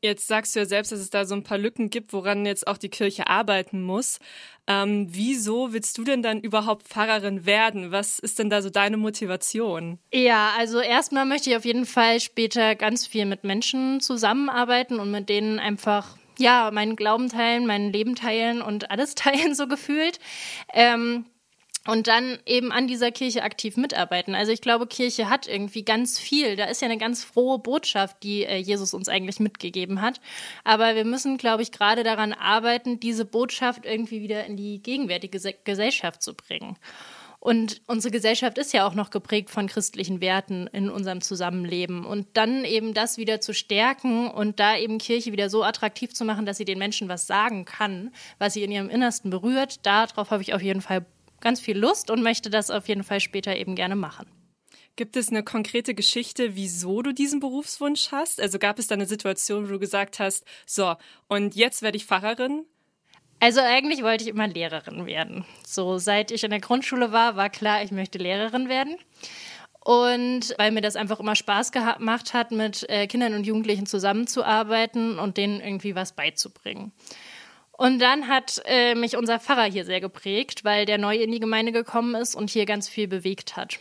Jetzt 0.03 0.27
sagst 0.27 0.53
du 0.53 0.59
ja 0.59 0.65
selbst, 0.65 0.91
dass 0.91 0.99
es 0.99 1.09
da 1.09 1.23
so 1.23 1.33
ein 1.33 1.43
paar 1.43 1.57
Lücken 1.57 1.89
gibt, 1.89 2.11
woran 2.11 2.45
jetzt 2.45 2.67
auch 2.67 2.77
die 2.77 2.89
Kirche 2.89 3.27
arbeiten 3.27 3.81
muss. 3.81 4.19
Ähm, 4.67 5.07
wieso 5.09 5.71
willst 5.71 5.97
du 5.97 6.03
denn 6.03 6.21
dann 6.21 6.41
überhaupt 6.41 6.89
Pfarrerin 6.89 7.45
werden? 7.45 7.93
Was 7.93 8.19
ist 8.19 8.37
denn 8.37 8.49
da 8.49 8.61
so 8.61 8.69
deine 8.69 8.97
Motivation? 8.97 9.99
Ja, 10.13 10.51
also 10.57 10.81
erstmal 10.81 11.25
möchte 11.25 11.51
ich 11.51 11.55
auf 11.55 11.63
jeden 11.63 11.85
Fall 11.85 12.19
später 12.19 12.75
ganz 12.75 13.07
viel 13.07 13.25
mit 13.25 13.45
Menschen 13.45 14.01
zusammenarbeiten 14.01 14.99
und 14.99 15.09
mit 15.09 15.29
denen 15.29 15.57
einfach 15.57 16.17
ja, 16.37 16.69
meinen 16.73 16.97
Glauben 16.97 17.29
teilen, 17.29 17.65
mein 17.65 17.93
Leben 17.93 18.15
teilen 18.15 18.61
und 18.61 18.91
alles 18.91 19.15
teilen, 19.15 19.55
so 19.55 19.67
gefühlt. 19.67 20.19
Ähm, 20.73 21.23
und 21.85 22.07
dann 22.07 22.39
eben 22.45 22.71
an 22.71 22.87
dieser 22.87 23.11
Kirche 23.11 23.43
aktiv 23.43 23.75
mitarbeiten. 23.75 24.35
Also 24.35 24.51
ich 24.51 24.61
glaube, 24.61 24.87
Kirche 24.87 25.29
hat 25.29 25.47
irgendwie 25.47 25.83
ganz 25.83 26.17
viel. 26.17 26.55
Da 26.55 26.65
ist 26.65 26.81
ja 26.81 26.87
eine 26.87 26.97
ganz 26.97 27.23
frohe 27.23 27.59
Botschaft, 27.59 28.23
die 28.23 28.45
äh, 28.45 28.57
Jesus 28.57 28.93
uns 28.93 29.09
eigentlich 29.09 29.39
mitgegeben 29.39 30.01
hat. 30.01 30.21
Aber 30.63 30.95
wir 30.95 31.03
müssen, 31.03 31.37
glaube 31.37 31.61
ich, 31.61 31.71
gerade 31.71 32.03
daran 32.03 32.31
arbeiten, 32.31 32.99
diese 32.99 33.25
Botschaft 33.25 33.85
irgendwie 33.85 34.21
wieder 34.21 34.45
in 34.45 34.55
die 34.55 34.81
gegenwärtige 34.81 35.55
Gesellschaft 35.63 36.21
zu 36.21 36.33
bringen. 36.33 36.77
Und 37.41 37.81
unsere 37.87 38.13
Gesellschaft 38.13 38.57
ist 38.57 38.71
ja 38.71 38.87
auch 38.87 38.93
noch 38.93 39.09
geprägt 39.09 39.49
von 39.49 39.67
christlichen 39.67 40.21
Werten 40.21 40.67
in 40.67 40.89
unserem 40.89 41.19
Zusammenleben. 41.19 42.05
Und 42.05 42.25
dann 42.35 42.63
eben 42.63 42.93
das 42.93 43.17
wieder 43.17 43.41
zu 43.41 43.53
stärken 43.53 44.29
und 44.29 44.61
da 44.61 44.77
eben 44.77 44.97
Kirche 44.97 45.33
wieder 45.33 45.49
so 45.49 45.61
attraktiv 45.61 46.13
zu 46.13 46.23
machen, 46.23 46.45
dass 46.45 46.55
sie 46.55 46.63
den 46.63 46.79
Menschen 46.79 47.09
was 47.09 47.27
sagen 47.27 47.65
kann, 47.65 48.13
was 48.37 48.53
sie 48.53 48.63
in 48.63 48.71
ihrem 48.71 48.89
Innersten 48.89 49.29
berührt, 49.29 49.85
darauf 49.85 50.31
habe 50.31 50.41
ich 50.41 50.53
auf 50.53 50.61
jeden 50.61 50.79
Fall 50.79 51.05
ganz 51.43 51.59
viel 51.59 51.77
Lust 51.77 52.09
und 52.09 52.23
möchte 52.23 52.49
das 52.49 52.71
auf 52.71 52.87
jeden 52.87 53.03
Fall 53.03 53.19
später 53.19 53.55
eben 53.55 53.75
gerne 53.75 53.95
machen. 53.95 54.25
Gibt 54.95 55.17
es 55.17 55.29
eine 55.29 55.43
konkrete 55.43 55.95
Geschichte, 55.95 56.55
wieso 56.55 57.01
du 57.01 57.13
diesen 57.13 57.39
Berufswunsch 57.39 58.11
hast? 58.11 58.39
Also 58.39 58.59
gab 58.59 58.77
es 58.79 58.87
da 58.87 58.95
eine 58.95 59.07
Situation, 59.07 59.67
wo 59.67 59.73
du 59.73 59.79
gesagt 59.79 60.19
hast, 60.19 60.45
so, 60.65 60.95
und 61.27 61.55
jetzt 61.55 61.81
werde 61.81 61.97
ich 61.97 62.05
Pfarrerin? 62.05 62.65
Also 63.39 63.59
eigentlich 63.59 64.03
wollte 64.03 64.23
ich 64.23 64.29
immer 64.29 64.47
Lehrerin 64.47 65.05
werden. 65.05 65.45
So 65.67 65.97
seit 65.97 66.31
ich 66.31 66.43
in 66.43 66.51
der 66.51 66.61
Grundschule 66.61 67.11
war, 67.11 67.35
war 67.35 67.49
klar, 67.49 67.83
ich 67.83 67.91
möchte 67.91 68.19
Lehrerin 68.19 68.69
werden. 68.69 68.95
Und 69.79 70.55
weil 70.57 70.71
mir 70.71 70.79
das 70.79 70.95
einfach 70.95 71.19
immer 71.19 71.35
Spaß 71.35 71.71
gemacht 71.73 72.33
hat, 72.33 72.51
mit 72.51 72.87
äh, 72.89 73.05
Kindern 73.07 73.33
und 73.33 73.45
Jugendlichen 73.45 73.85
zusammenzuarbeiten 73.85 75.19
und 75.19 75.35
denen 75.35 75.59
irgendwie 75.59 75.93
was 75.95 76.13
beizubringen. 76.13 76.93
Und 77.77 77.99
dann 77.99 78.27
hat 78.27 78.61
äh, 78.65 78.93
mich 78.95 79.17
unser 79.17 79.39
Pfarrer 79.39 79.63
hier 79.63 79.83
sehr 79.83 79.99
geprägt, 79.99 80.63
weil 80.63 80.85
der 80.85 80.97
neu 80.97 81.15
in 81.15 81.31
die 81.31 81.39
Gemeinde 81.39 81.71
gekommen 81.71 82.15
ist 82.15 82.35
und 82.35 82.49
hier 82.49 82.65
ganz 82.65 82.87
viel 82.87 83.07
bewegt 83.07 83.57
hat. 83.57 83.79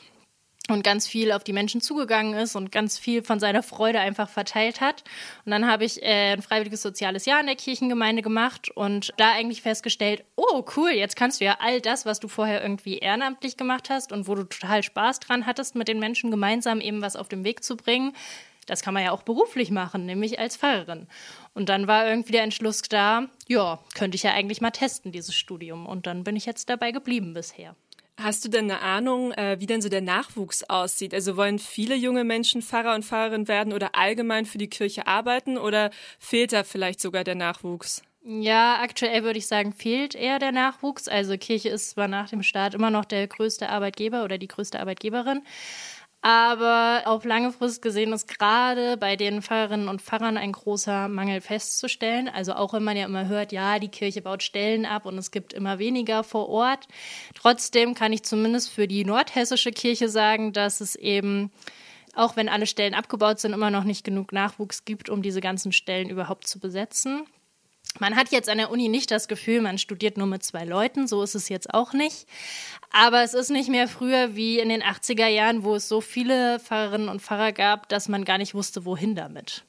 Und 0.68 0.84
ganz 0.84 1.08
viel 1.08 1.32
auf 1.32 1.42
die 1.42 1.52
Menschen 1.52 1.80
zugegangen 1.80 2.34
ist 2.34 2.54
und 2.54 2.70
ganz 2.70 2.96
viel 2.96 3.22
von 3.22 3.40
seiner 3.40 3.64
Freude 3.64 3.98
einfach 3.98 4.28
verteilt 4.28 4.80
hat. 4.80 5.02
Und 5.44 5.50
dann 5.50 5.66
habe 5.66 5.84
ich 5.84 6.02
äh, 6.02 6.32
ein 6.32 6.40
freiwilliges 6.40 6.80
soziales 6.80 7.26
Jahr 7.26 7.40
in 7.40 7.46
der 7.46 7.56
Kirchengemeinde 7.56 8.22
gemacht 8.22 8.70
und 8.70 9.12
da 9.18 9.32
eigentlich 9.32 9.60
festgestellt, 9.60 10.24
oh 10.36 10.64
cool, 10.76 10.90
jetzt 10.90 11.16
kannst 11.16 11.40
du 11.40 11.44
ja 11.44 11.58
all 11.60 11.80
das, 11.80 12.06
was 12.06 12.20
du 12.20 12.28
vorher 12.28 12.62
irgendwie 12.62 12.98
ehrenamtlich 12.98 13.56
gemacht 13.56 13.90
hast 13.90 14.12
und 14.12 14.28
wo 14.28 14.36
du 14.36 14.44
total 14.44 14.84
Spaß 14.84 15.20
dran 15.20 15.46
hattest, 15.46 15.74
mit 15.74 15.88
den 15.88 15.98
Menschen 15.98 16.30
gemeinsam 16.30 16.80
eben 16.80 17.02
was 17.02 17.16
auf 17.16 17.28
den 17.28 17.44
Weg 17.44 17.64
zu 17.64 17.76
bringen, 17.76 18.14
das 18.66 18.82
kann 18.82 18.94
man 18.94 19.04
ja 19.04 19.10
auch 19.12 19.22
beruflich 19.22 19.70
machen, 19.70 20.06
nämlich 20.06 20.38
als 20.38 20.56
Pfarrerin. 20.56 21.06
Und 21.54 21.68
dann 21.68 21.86
war 21.86 22.08
irgendwie 22.08 22.32
der 22.32 22.42
Entschluss 22.42 22.82
da, 22.82 23.28
ja, 23.48 23.78
könnte 23.94 24.16
ich 24.16 24.22
ja 24.22 24.32
eigentlich 24.32 24.60
mal 24.60 24.70
testen, 24.70 25.12
dieses 25.12 25.34
Studium. 25.34 25.86
Und 25.86 26.06
dann 26.06 26.24
bin 26.24 26.36
ich 26.36 26.46
jetzt 26.46 26.70
dabei 26.70 26.92
geblieben 26.92 27.34
bisher. 27.34 27.76
Hast 28.18 28.44
du 28.44 28.48
denn 28.48 28.70
eine 28.70 28.80
Ahnung, 28.80 29.32
äh, 29.32 29.58
wie 29.58 29.66
denn 29.66 29.82
so 29.82 29.88
der 29.88 30.02
Nachwuchs 30.02 30.64
aussieht? 30.64 31.14
Also 31.14 31.36
wollen 31.36 31.58
viele 31.58 31.94
junge 31.96 32.24
Menschen 32.24 32.62
Pfarrer 32.62 32.94
und 32.94 33.04
Pfarrerin 33.04 33.48
werden 33.48 33.72
oder 33.72 33.94
allgemein 33.94 34.46
für 34.46 34.58
die 34.58 34.68
Kirche 34.68 35.06
arbeiten 35.06 35.58
oder 35.58 35.90
fehlt 36.18 36.52
da 36.52 36.62
vielleicht 36.62 37.00
sogar 37.00 37.24
der 37.24 37.34
Nachwuchs? 37.34 38.02
Ja, 38.24 38.78
aktuell 38.80 39.24
würde 39.24 39.38
ich 39.40 39.48
sagen, 39.48 39.72
fehlt 39.72 40.14
eher 40.14 40.38
der 40.38 40.52
Nachwuchs. 40.52 41.08
Also 41.08 41.36
Kirche 41.36 41.70
ist 41.70 41.90
zwar 41.90 42.06
nach 42.06 42.28
dem 42.28 42.44
Staat 42.44 42.74
immer 42.74 42.90
noch 42.90 43.04
der 43.04 43.26
größte 43.26 43.68
Arbeitgeber 43.68 44.22
oder 44.22 44.38
die 44.38 44.46
größte 44.46 44.78
Arbeitgeberin, 44.78 45.42
aber 46.22 47.02
auf 47.06 47.24
lange 47.24 47.50
Frist 47.50 47.82
gesehen 47.82 48.12
ist 48.12 48.28
gerade 48.28 48.96
bei 48.96 49.16
den 49.16 49.42
Pfarrerinnen 49.42 49.88
und 49.88 50.00
Pfarrern 50.00 50.36
ein 50.36 50.52
großer 50.52 51.08
Mangel 51.08 51.40
festzustellen. 51.40 52.28
Also 52.28 52.54
auch 52.54 52.72
wenn 52.72 52.84
man 52.84 52.96
ja 52.96 53.06
immer 53.06 53.26
hört, 53.26 53.50
ja, 53.50 53.80
die 53.80 53.88
Kirche 53.88 54.22
baut 54.22 54.44
Stellen 54.44 54.86
ab 54.86 55.04
und 55.04 55.18
es 55.18 55.32
gibt 55.32 55.52
immer 55.52 55.80
weniger 55.80 56.22
vor 56.22 56.48
Ort. 56.48 56.86
Trotzdem 57.34 57.94
kann 57.94 58.12
ich 58.12 58.22
zumindest 58.22 58.70
für 58.70 58.86
die 58.86 59.04
nordhessische 59.04 59.72
Kirche 59.72 60.08
sagen, 60.08 60.52
dass 60.52 60.80
es 60.80 60.94
eben 60.94 61.50
auch 62.14 62.36
wenn 62.36 62.48
alle 62.48 62.66
Stellen 62.66 62.94
abgebaut 62.94 63.40
sind, 63.40 63.52
immer 63.52 63.70
noch 63.70 63.84
nicht 63.84 64.04
genug 64.04 64.32
Nachwuchs 64.32 64.84
gibt, 64.84 65.08
um 65.08 65.22
diese 65.22 65.40
ganzen 65.40 65.72
Stellen 65.72 66.10
überhaupt 66.10 66.46
zu 66.46 66.60
besetzen. 66.60 67.24
Man 67.98 68.16
hat 68.16 68.32
jetzt 68.32 68.48
an 68.48 68.58
der 68.58 68.70
Uni 68.70 68.88
nicht 68.88 69.10
das 69.10 69.28
Gefühl, 69.28 69.60
man 69.60 69.76
studiert 69.76 70.16
nur 70.16 70.26
mit 70.26 70.42
zwei 70.42 70.64
Leuten, 70.64 71.06
so 71.06 71.22
ist 71.22 71.34
es 71.34 71.48
jetzt 71.48 71.72
auch 71.74 71.92
nicht. 71.92 72.26
Aber 72.90 73.22
es 73.22 73.34
ist 73.34 73.50
nicht 73.50 73.68
mehr 73.68 73.86
früher 73.86 74.34
wie 74.34 74.58
in 74.58 74.70
den 74.70 74.82
80er 74.82 75.26
Jahren, 75.26 75.62
wo 75.62 75.74
es 75.74 75.88
so 75.88 76.00
viele 76.00 76.58
Pfarrerinnen 76.58 77.08
und 77.08 77.20
Pfarrer 77.20 77.52
gab, 77.52 77.88
dass 77.88 78.08
man 78.08 78.24
gar 78.24 78.38
nicht 78.38 78.54
wusste, 78.54 78.84
wohin 78.84 79.14
damit. 79.14 79.64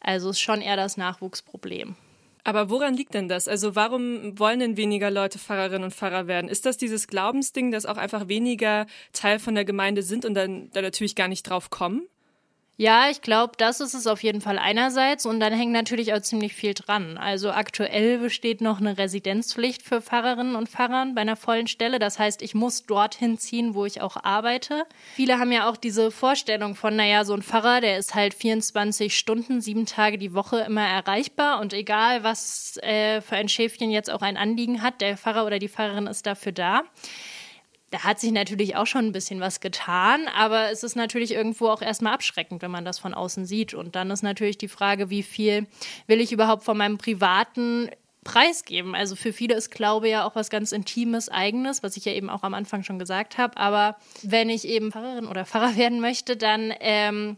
Also 0.00 0.30
ist 0.30 0.40
schon 0.40 0.60
eher 0.60 0.76
das 0.76 0.96
Nachwuchsproblem. 0.96 1.96
Aber 2.44 2.70
woran 2.70 2.94
liegt 2.94 3.14
denn 3.14 3.28
das? 3.28 3.46
Also 3.46 3.76
warum 3.76 4.38
wollen 4.38 4.58
denn 4.58 4.76
weniger 4.76 5.10
Leute 5.10 5.38
Pfarrerinnen 5.38 5.84
und 5.84 5.94
Pfarrer 5.94 6.26
werden? 6.26 6.48
Ist 6.48 6.66
das 6.66 6.76
dieses 6.76 7.06
Glaubensding, 7.06 7.70
dass 7.70 7.86
auch 7.86 7.96
einfach 7.96 8.26
weniger 8.26 8.86
Teil 9.12 9.38
von 9.38 9.54
der 9.54 9.64
Gemeinde 9.64 10.02
sind 10.02 10.24
und 10.24 10.34
dann 10.34 10.70
da 10.72 10.82
natürlich 10.82 11.14
gar 11.14 11.28
nicht 11.28 11.44
drauf 11.44 11.70
kommen? 11.70 12.08
Ja, 12.82 13.08
ich 13.08 13.22
glaube, 13.22 13.52
das 13.58 13.78
ist 13.78 13.94
es 13.94 14.08
auf 14.08 14.24
jeden 14.24 14.40
Fall 14.40 14.58
einerseits 14.58 15.24
und 15.24 15.38
dann 15.38 15.52
hängt 15.52 15.70
natürlich 15.70 16.14
auch 16.14 16.20
ziemlich 16.20 16.52
viel 16.52 16.74
dran. 16.74 17.16
Also 17.16 17.52
aktuell 17.52 18.18
besteht 18.18 18.60
noch 18.60 18.80
eine 18.80 18.98
Residenzpflicht 18.98 19.82
für 19.82 20.02
Pfarrerinnen 20.02 20.56
und 20.56 20.68
Pfarrern 20.68 21.14
bei 21.14 21.20
einer 21.20 21.36
vollen 21.36 21.68
Stelle. 21.68 22.00
Das 22.00 22.18
heißt, 22.18 22.42
ich 22.42 22.56
muss 22.56 22.84
dorthin 22.84 23.38
ziehen, 23.38 23.76
wo 23.76 23.86
ich 23.86 24.00
auch 24.00 24.16
arbeite. 24.24 24.84
Viele 25.14 25.38
haben 25.38 25.52
ja 25.52 25.70
auch 25.70 25.76
diese 25.76 26.10
Vorstellung 26.10 26.74
von, 26.74 26.96
naja, 26.96 27.24
so 27.24 27.34
ein 27.34 27.42
Pfarrer, 27.42 27.80
der 27.80 27.98
ist 27.98 28.16
halt 28.16 28.34
24 28.34 29.16
Stunden, 29.16 29.60
sieben 29.60 29.86
Tage 29.86 30.18
die 30.18 30.34
Woche 30.34 30.58
immer 30.66 30.84
erreichbar 30.84 31.60
und 31.60 31.72
egal, 31.74 32.24
was 32.24 32.78
äh, 32.78 33.20
für 33.20 33.36
ein 33.36 33.48
Schäfchen 33.48 33.92
jetzt 33.92 34.10
auch 34.10 34.22
ein 34.22 34.36
Anliegen 34.36 34.82
hat, 34.82 35.00
der 35.00 35.16
Pfarrer 35.16 35.46
oder 35.46 35.60
die 35.60 35.68
Pfarrerin 35.68 36.08
ist 36.08 36.26
dafür 36.26 36.50
da 36.50 36.82
da 37.92 38.04
hat 38.04 38.18
sich 38.18 38.32
natürlich 38.32 38.74
auch 38.74 38.86
schon 38.86 39.04
ein 39.04 39.12
bisschen 39.12 39.40
was 39.40 39.60
getan, 39.60 40.26
aber 40.34 40.70
es 40.70 40.82
ist 40.82 40.96
natürlich 40.96 41.32
irgendwo 41.32 41.68
auch 41.68 41.82
erstmal 41.82 42.14
abschreckend, 42.14 42.62
wenn 42.62 42.70
man 42.70 42.86
das 42.86 42.98
von 42.98 43.12
außen 43.12 43.44
sieht. 43.44 43.74
Und 43.74 43.94
dann 43.94 44.10
ist 44.10 44.22
natürlich 44.22 44.56
die 44.56 44.68
Frage, 44.68 45.10
wie 45.10 45.22
viel 45.22 45.66
will 46.06 46.22
ich 46.22 46.32
überhaupt 46.32 46.64
von 46.64 46.78
meinem 46.78 46.96
privaten 46.96 47.90
preisgeben. 48.24 48.94
Also 48.94 49.14
für 49.14 49.34
viele 49.34 49.54
ist 49.54 49.70
Glaube 49.70 50.08
ja 50.08 50.26
auch 50.26 50.34
was 50.34 50.48
ganz 50.48 50.72
Intimes, 50.72 51.28
Eigenes, 51.28 51.82
was 51.82 51.98
ich 51.98 52.06
ja 52.06 52.12
eben 52.12 52.30
auch 52.30 52.42
am 52.44 52.54
Anfang 52.54 52.82
schon 52.82 52.98
gesagt 52.98 53.36
habe. 53.36 53.58
Aber 53.58 53.96
wenn 54.22 54.48
ich 54.48 54.66
eben 54.66 54.90
Pfarrerin 54.90 55.26
oder 55.26 55.44
Pfarrer 55.44 55.76
werden 55.76 56.00
möchte, 56.00 56.38
dann 56.38 56.72
ähm, 56.80 57.36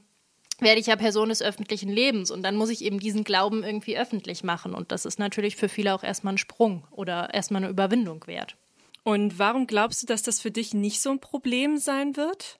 werde 0.60 0.80
ich 0.80 0.86
ja 0.86 0.94
Person 0.94 1.30
des 1.30 1.42
öffentlichen 1.42 1.90
Lebens 1.90 2.30
und 2.30 2.44
dann 2.44 2.54
muss 2.54 2.70
ich 2.70 2.84
eben 2.84 3.00
diesen 3.00 3.24
Glauben 3.24 3.64
irgendwie 3.64 3.98
öffentlich 3.98 4.44
machen. 4.44 4.72
Und 4.72 4.92
das 4.92 5.04
ist 5.04 5.18
natürlich 5.18 5.56
für 5.56 5.68
viele 5.68 5.94
auch 5.94 6.04
erstmal 6.04 6.34
ein 6.34 6.38
Sprung 6.38 6.86
oder 6.92 7.34
erstmal 7.34 7.64
eine 7.64 7.72
Überwindung 7.72 8.24
wert. 8.28 8.56
Und 9.04 9.38
warum 9.38 9.66
glaubst 9.66 10.02
du, 10.02 10.06
dass 10.06 10.22
das 10.22 10.40
für 10.40 10.50
dich 10.50 10.74
nicht 10.74 11.00
so 11.00 11.10
ein 11.10 11.20
Problem 11.20 11.76
sein 11.76 12.16
wird? 12.16 12.58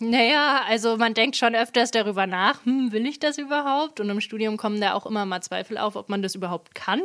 Naja, 0.00 0.62
also 0.66 0.96
man 0.96 1.14
denkt 1.14 1.36
schon 1.36 1.54
öfters 1.54 1.90
darüber 1.90 2.26
nach, 2.26 2.64
hm, 2.64 2.92
will 2.92 3.06
ich 3.06 3.20
das 3.20 3.38
überhaupt? 3.38 4.00
Und 4.00 4.10
im 4.10 4.20
Studium 4.20 4.56
kommen 4.56 4.80
da 4.80 4.94
auch 4.94 5.06
immer 5.06 5.26
mal 5.26 5.42
Zweifel 5.42 5.78
auf, 5.78 5.96
ob 5.96 6.08
man 6.08 6.22
das 6.22 6.34
überhaupt 6.34 6.74
kann. 6.74 7.00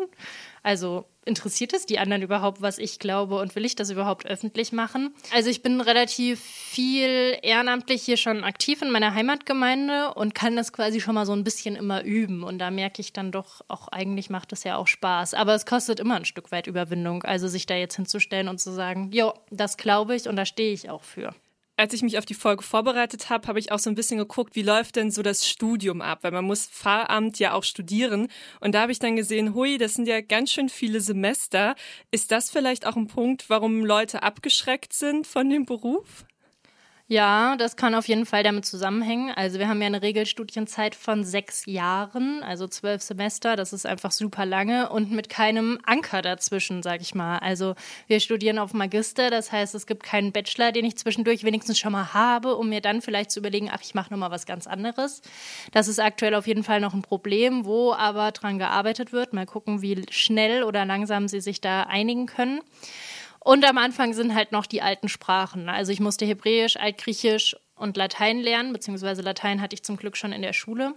Also 0.64 1.06
interessiert 1.26 1.74
es 1.74 1.86
die 1.86 2.00
anderen 2.00 2.24
überhaupt, 2.24 2.62
was 2.62 2.78
ich 2.78 3.00
glaube 3.00 3.40
und 3.40 3.56
will 3.56 3.66
ich 3.66 3.76
das 3.76 3.90
überhaupt 3.90 4.26
öffentlich 4.26 4.72
machen? 4.72 5.14
Also 5.34 5.50
ich 5.50 5.62
bin 5.62 5.82
relativ 5.82 6.40
viel 6.40 7.38
ehrenamtlich 7.42 8.04
hier 8.04 8.18
schon 8.18 8.44
aktiv 8.44 8.82
in 8.82 8.90
meiner 8.90 9.14
Heimatgemeinde 9.14 10.14
und 10.14 10.34
kann 10.34 10.56
das 10.56 10.74
quasi 10.74 11.00
schon 11.00 11.16
mal 11.16 11.26
so 11.26 11.34
ein 11.34 11.44
bisschen 11.44 11.76
immer 11.76 12.04
üben. 12.04 12.44
Und 12.44 12.58
da 12.60 12.72
merke 12.72 13.02
ich 13.02 13.14
dann 13.14 13.32
doch, 13.32 13.62
auch 13.68 13.90
eigentlich 13.90 14.30
macht 14.30 14.54
es 14.54 14.64
ja 14.64 14.78
auch 14.78 14.88
Spaß. 14.88 15.36
Aber 15.36 15.54
es 15.54 15.66
kostet 15.66 16.00
immer 16.00 16.16
ein 16.16 16.26
Stück 16.26 16.52
weit 16.52 16.68
Überwindung, 16.68 17.24
also 17.24 17.48
sich 17.48 17.66
da 17.66 17.76
jetzt 17.76 17.96
hinzustellen 17.96 18.48
und 18.48 18.60
zu 18.60 18.72
sagen, 18.72 19.12
jo, 19.12 19.34
das 19.52 19.78
glaube 19.78 20.16
ich 20.16 20.28
und 20.28 20.36
da 20.36 20.46
stehe 20.46 20.74
ich 20.74 20.90
auch 20.90 21.04
für 21.04 21.34
als 21.78 21.94
ich 21.94 22.02
mich 22.02 22.18
auf 22.18 22.26
die 22.26 22.34
Folge 22.34 22.64
vorbereitet 22.64 23.30
habe, 23.30 23.48
habe 23.48 23.60
ich 23.60 23.72
auch 23.72 23.80
so 23.80 23.90
ein 23.90 23.96
bisschen 23.96 24.18
geguckt, 24.18 24.56
wie 24.56 24.64
läuft 24.64 24.96
denn 24.96 25.12
so 25.12 25.22
das 25.22 25.48
Studium 25.48 26.02
ab, 26.02 26.20
weil 26.24 26.32
man 26.32 26.46
muss 26.46 26.68
Pfarramt 26.68 27.38
ja 27.40 27.54
auch 27.54 27.64
studieren. 27.64 28.28
Und 28.60 28.74
da 28.74 28.82
habe 28.82 28.92
ich 28.92 29.00
dann 29.00 29.16
gesehen, 29.16 29.54
hui, 29.54 29.78
das 29.78 29.94
sind 29.94 30.08
ja 30.08 30.22
ganz 30.22 30.52
schön 30.52 30.70
viele 30.70 31.00
Semester. 31.00 31.76
Ist 32.12 32.32
das 32.32 32.50
vielleicht 32.50 32.88
auch 32.88 32.96
ein 32.96 33.08
Punkt, 33.08 33.50
warum 33.50 33.86
Leute 33.86 34.24
abgeschreckt 34.24 34.92
sind 34.92 35.28
von 35.28 35.50
dem 35.50 35.66
Beruf? 35.66 36.26
Ja, 37.10 37.56
das 37.56 37.78
kann 37.78 37.96
auf 37.96 38.10
jeden 38.10 38.26
Fall 38.26 38.44
damit 38.44 38.66
zusammenhängen. 38.66 39.32
Also 39.34 39.60
wir 39.60 39.70
haben 39.70 39.80
ja 39.80 39.88
eine 39.88 40.02
Regelstudienzeit 40.02 40.94
von 40.94 41.24
sechs 41.24 41.66
Jahren, 41.66 42.44
also 42.44 42.68
zwölf 42.68 43.02
Semester. 43.02 43.56
Das 43.56 43.72
ist 43.72 43.86
einfach 43.86 44.12
super 44.12 44.46
lange 44.46 44.90
und 44.90 45.10
mit 45.14 45.30
keinem 45.30 45.80
Anker 45.86 46.22
dazwischen, 46.22 46.84
sag 46.84 47.00
ich 47.00 47.16
mal. 47.16 47.38
Also 47.38 47.76
wir 48.08 48.20
studieren 48.20 48.60
auf 48.60 48.74
Magister, 48.74 49.30
das 49.30 49.54
heißt, 49.54 49.74
es 49.74 49.88
gibt 49.88 50.04
keinen 50.04 50.34
Bachelor, 50.34 50.74
den 50.74 50.84
ich 50.84 50.98
zwischendurch 50.98 51.46
wenigstens 51.46 51.80
schon 51.80 51.94
mal 51.94 52.14
habe, 52.14 52.58
um 52.58 52.68
mir 52.68 52.82
dann 52.82 53.02
vielleicht 53.02 53.32
zu 53.32 53.40
überlegen, 53.40 53.70
ach, 53.72 53.80
ich 53.82 53.96
mache 53.96 54.12
noch 54.12 54.20
mal 54.20 54.32
was 54.32 54.46
ganz 54.46 54.68
anderes. 54.68 55.22
Das 55.72 55.88
ist 55.88 56.00
aktuell 56.02 56.36
auf 56.36 56.46
jeden 56.46 56.64
Fall 56.64 56.82
noch 56.82 56.94
ein 56.94 57.04
Problem, 57.04 57.64
wo 57.64 57.94
aber 57.94 58.34
dran 58.34 58.60
gearbeitet 58.60 59.14
wird. 59.14 59.32
Mal 59.32 59.46
gucken, 59.46 59.82
wie 59.82 60.06
schnell 60.10 60.62
oder 60.64 60.84
langsam 60.84 61.30
sie 61.30 61.40
sich 61.40 61.62
da 61.62 61.84
einigen 61.84 62.26
können. 62.26 62.60
Und 63.48 63.64
am 63.64 63.78
Anfang 63.78 64.12
sind 64.12 64.36
halt 64.36 64.52
noch 64.52 64.66
die 64.66 64.82
alten 64.82 65.08
Sprachen. 65.08 65.70
Also 65.70 65.94
ich 65.94 66.02
musste 66.02 66.26
Hebräisch, 66.26 66.76
Altgriechisch 66.76 67.56
und 67.78 67.96
Latein 67.96 68.40
lernen, 68.40 68.74
beziehungsweise 68.74 69.22
Latein 69.22 69.62
hatte 69.62 69.74
ich 69.74 69.84
zum 69.84 69.96
Glück 69.96 70.18
schon 70.18 70.34
in 70.34 70.42
der 70.42 70.52
Schule. 70.52 70.96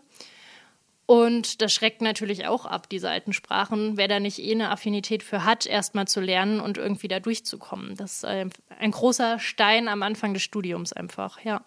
Und 1.06 1.62
das 1.62 1.72
schreckt 1.72 2.02
natürlich 2.02 2.48
auch 2.48 2.66
ab, 2.66 2.88
diese 2.88 3.08
alten 3.08 3.32
Sprachen. 3.32 3.96
Wer 3.96 4.08
da 4.08 4.18
nicht 4.18 4.40
eh 4.40 4.50
eine 4.50 4.70
Affinität 4.70 5.22
für 5.22 5.44
hat, 5.44 5.64
erstmal 5.64 6.08
zu 6.08 6.20
lernen 6.20 6.58
und 6.58 6.76
irgendwie 6.76 7.06
da 7.06 7.20
durchzukommen. 7.20 7.94
Das 7.94 8.24
ist 8.24 8.24
ein 8.24 8.90
großer 8.90 9.38
Stein 9.38 9.86
am 9.86 10.02
Anfang 10.02 10.34
des 10.34 10.42
Studiums 10.42 10.92
einfach, 10.92 11.38
ja. 11.44 11.64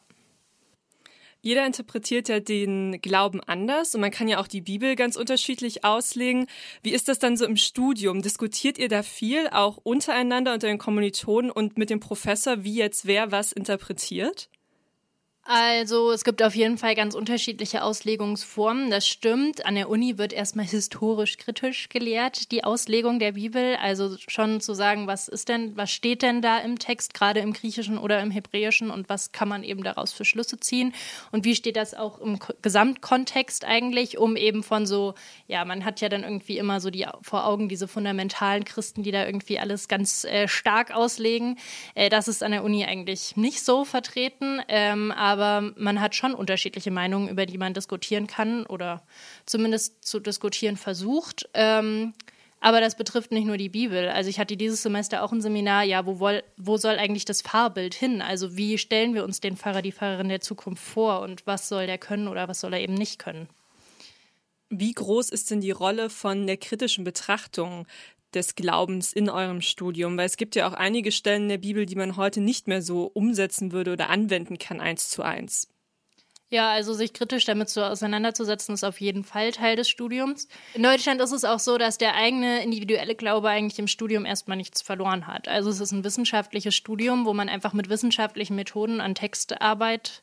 Jeder 1.45 1.65
interpretiert 1.65 2.29
ja 2.29 2.39
den 2.39 3.01
Glauben 3.01 3.41
anders 3.41 3.93
und 3.93 4.00
man 4.00 4.12
kann 4.12 4.29
ja 4.29 4.39
auch 4.39 4.47
die 4.47 4.62
Bibel 4.62 4.95
ganz 4.95 5.17
unterschiedlich 5.17 5.83
auslegen. 5.83 6.47
Wie 6.83 6.93
ist 6.93 7.09
das 7.09 7.19
dann 7.19 7.35
so 7.35 7.45
im 7.45 7.57
Studium? 7.57 8.21
Diskutiert 8.21 8.77
ihr 8.77 8.88
da 8.88 9.03
viel, 9.03 9.50
auch 9.50 9.77
untereinander 9.83 10.53
unter 10.53 10.67
den 10.67 10.77
Kommilitonen 10.77 11.51
und 11.51 11.77
mit 11.77 11.89
dem 11.89 12.00
Professor, 12.00 12.63
wie 12.63 12.75
jetzt 12.75 13.05
wer 13.07 13.33
was 13.33 13.51
interpretiert? 13.51 14.47
Also 15.45 16.12
es 16.12 16.23
gibt 16.23 16.41
auf 16.41 16.55
jeden 16.55 16.77
Fall 16.77 16.95
ganz 16.95 17.15
unterschiedliche 17.15 17.83
Auslegungsformen. 17.83 18.89
Das 18.89 19.05
stimmt. 19.05 19.65
An 19.65 19.75
der 19.75 19.89
Uni 19.89 20.17
wird 20.17 20.31
erstmal 20.31 20.65
historisch 20.69 21.38
kritisch 21.38 21.89
gelehrt, 21.89 22.53
die 22.53 22.63
Auslegung 22.63 23.19
der 23.19 23.33
Bibel. 23.33 23.75
Also 23.75 24.15
schon 24.29 24.62
zu 24.62 24.73
sagen, 24.73 25.05
was 25.05 25.27
ist 25.27 25.50
denn, 25.50 25.75
was 25.75 25.91
steht 25.91 26.21
denn 26.21 26.41
da 26.41 26.59
im 26.59 26.79
Text, 26.79 27.13
gerade 27.13 27.41
im 27.41 27.51
Griechischen 27.51 27.97
oder 27.97 28.21
im 28.21 28.31
Hebräischen 28.31 28.89
und 28.89 29.09
was 29.09 29.33
kann 29.33 29.50
man 29.50 29.63
eben 29.63 29.83
daraus 29.83 30.13
für 30.13 30.23
Schlüsse 30.23 30.62
ziehen 30.62 30.93
und 31.33 31.43
wie 31.43 31.55
steht 31.55 31.75
das 31.75 31.93
auch 31.93 32.19
im 32.19 32.39
Gesamtkontext 32.62 33.65
eigentlich, 33.65 34.17
um 34.17 34.38
eben 34.38 34.63
von 34.63 34.85
so, 34.85 35.13
ja, 35.47 35.65
man 35.65 35.83
hat 35.83 36.00
ja 36.00 36.07
dann 36.07 36.23
irgendwie 36.23 36.57
immer 36.57 36.79
so 36.79 36.89
die 36.89 37.05
vor 37.21 37.45
Augen 37.45 37.67
diese 37.67 37.89
fundamentalen 37.89 38.63
Christen, 38.63 39.03
die 39.03 39.12
da 39.12 39.25
irgendwie 39.25 39.59
alles 39.59 39.89
ganz 39.89 40.23
äh, 40.23 40.47
stark 40.47 40.95
auslegen. 40.95 41.57
Äh, 41.95 42.07
das 42.07 42.29
ist 42.29 42.43
an 42.43 42.51
der 42.51 42.63
Uni 42.63 42.85
eigentlich 42.85 43.35
nicht 43.35 43.62
so 43.65 43.83
vertreten. 43.83 44.62
Ähm, 44.69 45.12
aber 45.12 45.33
man 45.36 46.02
hat 46.02 46.16
schon 46.16 46.34
unterschiedliche 46.34 46.92
Meinungen, 46.92 47.30
über 47.30 47.46
die 47.46 47.58
man 47.58 47.74
diskutieren 47.74 48.28
kann 48.28 48.66
oder 48.66 49.04
zumindest 49.46 50.06
zu 50.06 50.20
diskutieren 50.20 50.78
versucht. 50.78 51.50
Ähm, 51.54 52.13
aber 52.63 52.80
das 52.80 52.96
betrifft 52.96 53.32
nicht 53.32 53.46
nur 53.46 53.58
die 53.58 53.67
Bibel. 53.67 54.08
Also 54.08 54.30
ich 54.30 54.39
hatte 54.39 54.56
dieses 54.56 54.82
Semester 54.82 55.22
auch 55.22 55.34
ein 55.34 55.41
Seminar, 55.41 55.84
ja, 55.84 56.06
wo, 56.06 56.17
wo 56.56 56.78
soll 56.78 56.98
eigentlich 56.98 57.26
das 57.26 57.41
Fahrbild 57.41 57.93
hin? 57.93 58.22
Also 58.22 58.56
wie 58.56 58.78
stellen 58.78 59.13
wir 59.13 59.26
uns 59.26 59.41
den 59.41 59.58
Pfarrer, 59.58 59.82
die 59.82 59.91
Pfarrerin 59.91 60.30
der 60.30 60.39
Zukunft 60.39 60.82
vor 60.82 61.19
und 61.19 61.46
was 61.46 61.67
soll 61.67 61.88
der 61.88 61.98
können 61.98 62.30
oder 62.30 62.48
was 62.48 62.62
soll 62.62 62.74
er 62.74 62.80
eben 62.80 62.93
nicht 62.93 63.19
können? 63.19 63.50
Wie 64.69 64.93
groß 64.93 65.30
ist 65.30 65.52
denn 65.52 65.60
die 65.60 65.72
Rolle 65.72 66.10
von 66.10 66.48
der 66.48 66.56
kritischen 66.56 67.04
Betrachtung 67.04 67.86
des 68.36 68.56
Glaubens 68.56 69.13
in 69.13 69.30
eurem 69.30 69.62
Studium? 69.62 70.17
Weil 70.17 70.26
es 70.26 70.38
gibt 70.38 70.56
ja 70.56 70.67
auch 70.67 70.74
einige 70.74 71.12
Stellen 71.12 71.50
der 71.50 71.58
Bibel, 71.58 71.86
die 71.86 71.96
man 71.96 72.17
heute 72.17 72.41
nicht 72.41 72.67
mehr 72.67 72.82
so 72.82 73.06
umsetzen 73.06 73.72
würde 73.72 73.93
oder 73.93 74.10
anwenden 74.10 74.58
kann 74.58 74.82
eins 74.82 75.10
zu 75.10 75.24
eins. 75.24 75.67
Ja, 76.54 76.69
also 76.69 76.93
sich 76.93 77.13
kritisch 77.13 77.46
damit 77.46 77.69
so 77.69 77.82
auseinanderzusetzen, 77.82 78.76
ist 78.76 78.84
auf 78.84 79.02
jeden 79.02 79.24
Fall 79.24 79.52
Teil 79.52 79.76
des 79.76 79.89
Studiums. 79.89 80.48
In 80.76 80.84
Deutschland 80.84 81.19
ist 81.19 81.32
es 81.32 81.46
auch 81.46 81.58
so, 81.58 81.80
dass 81.80 81.98
der 81.98 82.13
eigene 82.13 82.63
individuelle 82.63 83.15
Glaube 83.15 83.50
eigentlich 83.50 83.80
im 83.80 83.88
Studium 83.88 84.24
erstmal 84.24 84.58
nichts 84.58 84.84
verloren 84.84 85.26
hat. 85.26 85.48
Also 85.48 85.72
es 85.72 85.80
ist 85.80 85.91
ein 85.91 86.04
wissenschaftliches 86.04 86.76
Studium, 86.76 87.26
wo 87.26 87.34
man 87.34 87.50
einfach 87.50 87.74
mit 87.74 87.89
wissenschaftlichen 87.89 88.56
Methoden 88.56 89.02
an 89.02 89.15
Textarbeit 89.15 90.22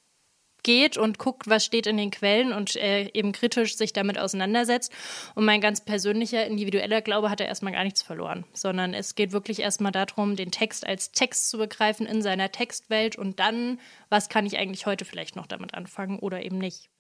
geht 0.63 0.97
und 0.97 1.19
guckt, 1.19 1.49
was 1.49 1.65
steht 1.65 1.87
in 1.87 1.97
den 1.97 2.11
Quellen 2.11 2.53
und 2.53 2.77
äh, 2.77 3.11
eben 3.13 3.33
kritisch 3.33 3.77
sich 3.77 3.93
damit 3.93 4.19
auseinandersetzt. 4.19 4.93
Und 5.35 5.45
mein 5.45 5.61
ganz 5.61 5.85
persönlicher, 5.85 6.47
individueller 6.47 7.03
Glaube 7.03 7.31
hat 7.31 7.41
er 7.41 7.47
erstmal 7.47 7.73
gar 7.73 7.85
nichts 7.85 8.03
verloren, 8.03 8.45
sondern 8.53 8.95
es 8.95 9.15
geht 9.15 9.33
wirklich 9.33 9.61
erstmal 9.61 9.93
darum, 9.93 10.37
den 10.37 10.51
Text 10.51 10.87
als 10.87 11.13
Text 11.13 11.51
zu 11.51 11.59
begreifen 11.59 12.07
in 12.07 12.23
seiner 12.23 12.53
Textwelt 12.53 13.17
und 13.17 13.41
dann, 13.41 13.81
was 14.09 14.29
kann 14.29 14.47
ich 14.47 14.59
eigentlich 14.59 14.87
heute 14.87 15.05
vielleicht 15.05 15.37
noch 15.37 15.47
damit 15.47 15.75
anfangen 15.75 16.19
oder 16.19 16.43
eben 16.43 16.59
nicht. 16.59 16.91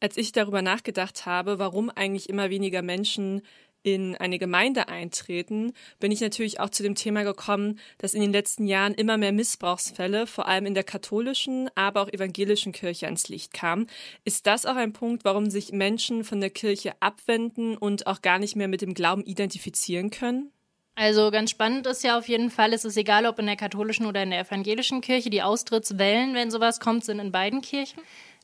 Als 0.00 0.16
ich 0.16 0.32
darüber 0.32 0.60
nachgedacht 0.60 1.24
habe, 1.24 1.58
warum 1.58 1.88
eigentlich 1.90 2.28
immer 2.28 2.50
weniger 2.50 2.82
Menschen 2.82 3.42
in 3.84 4.16
eine 4.16 4.38
Gemeinde 4.38 4.88
eintreten, 4.88 5.72
bin 6.00 6.10
ich 6.10 6.20
natürlich 6.20 6.58
auch 6.58 6.70
zu 6.70 6.82
dem 6.82 6.96
Thema 6.96 7.22
gekommen, 7.22 7.78
dass 7.98 8.14
in 8.14 8.22
den 8.22 8.32
letzten 8.32 8.66
Jahren 8.66 8.94
immer 8.94 9.18
mehr 9.18 9.30
Missbrauchsfälle, 9.30 10.26
vor 10.26 10.48
allem 10.48 10.66
in 10.66 10.74
der 10.74 10.84
katholischen, 10.84 11.70
aber 11.76 12.00
auch 12.00 12.08
evangelischen 12.08 12.72
Kirche 12.72 13.06
ans 13.06 13.28
Licht 13.28 13.52
kamen. 13.52 13.86
Ist 14.24 14.46
das 14.46 14.66
auch 14.66 14.76
ein 14.76 14.92
Punkt, 14.92 15.24
warum 15.24 15.50
sich 15.50 15.70
Menschen 15.70 16.24
von 16.24 16.40
der 16.40 16.50
Kirche 16.50 16.94
abwenden 17.00 17.76
und 17.76 18.06
auch 18.06 18.22
gar 18.22 18.38
nicht 18.38 18.56
mehr 18.56 18.68
mit 18.68 18.80
dem 18.80 18.94
Glauben 18.94 19.22
identifizieren 19.22 20.10
können? 20.10 20.50
Also 20.96 21.30
ganz 21.30 21.50
spannend 21.50 21.86
ist 21.86 22.04
ja 22.04 22.16
auf 22.16 22.28
jeden 22.28 22.50
Fall, 22.50 22.72
es 22.72 22.84
ist 22.84 22.96
egal, 22.96 23.26
ob 23.26 23.38
in 23.38 23.46
der 23.46 23.56
katholischen 23.56 24.06
oder 24.06 24.22
in 24.22 24.30
der 24.30 24.40
evangelischen 24.40 25.00
Kirche, 25.00 25.28
die 25.28 25.42
Austrittswellen, 25.42 26.34
wenn 26.34 26.50
sowas 26.50 26.80
kommt, 26.80 27.04
sind 27.04 27.18
in 27.18 27.32
beiden 27.32 27.60
Kirchen. 27.60 28.00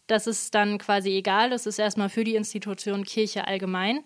Das 0.07 0.27
ist 0.27 0.55
dann 0.55 0.79
quasi 0.79 1.11
egal, 1.11 1.51
das 1.51 1.67
ist 1.67 1.79
erstmal 1.79 2.09
für 2.09 2.25
die 2.25 2.35
Institution 2.35 3.05
Kirche 3.05 3.47
allgemein. 3.47 4.05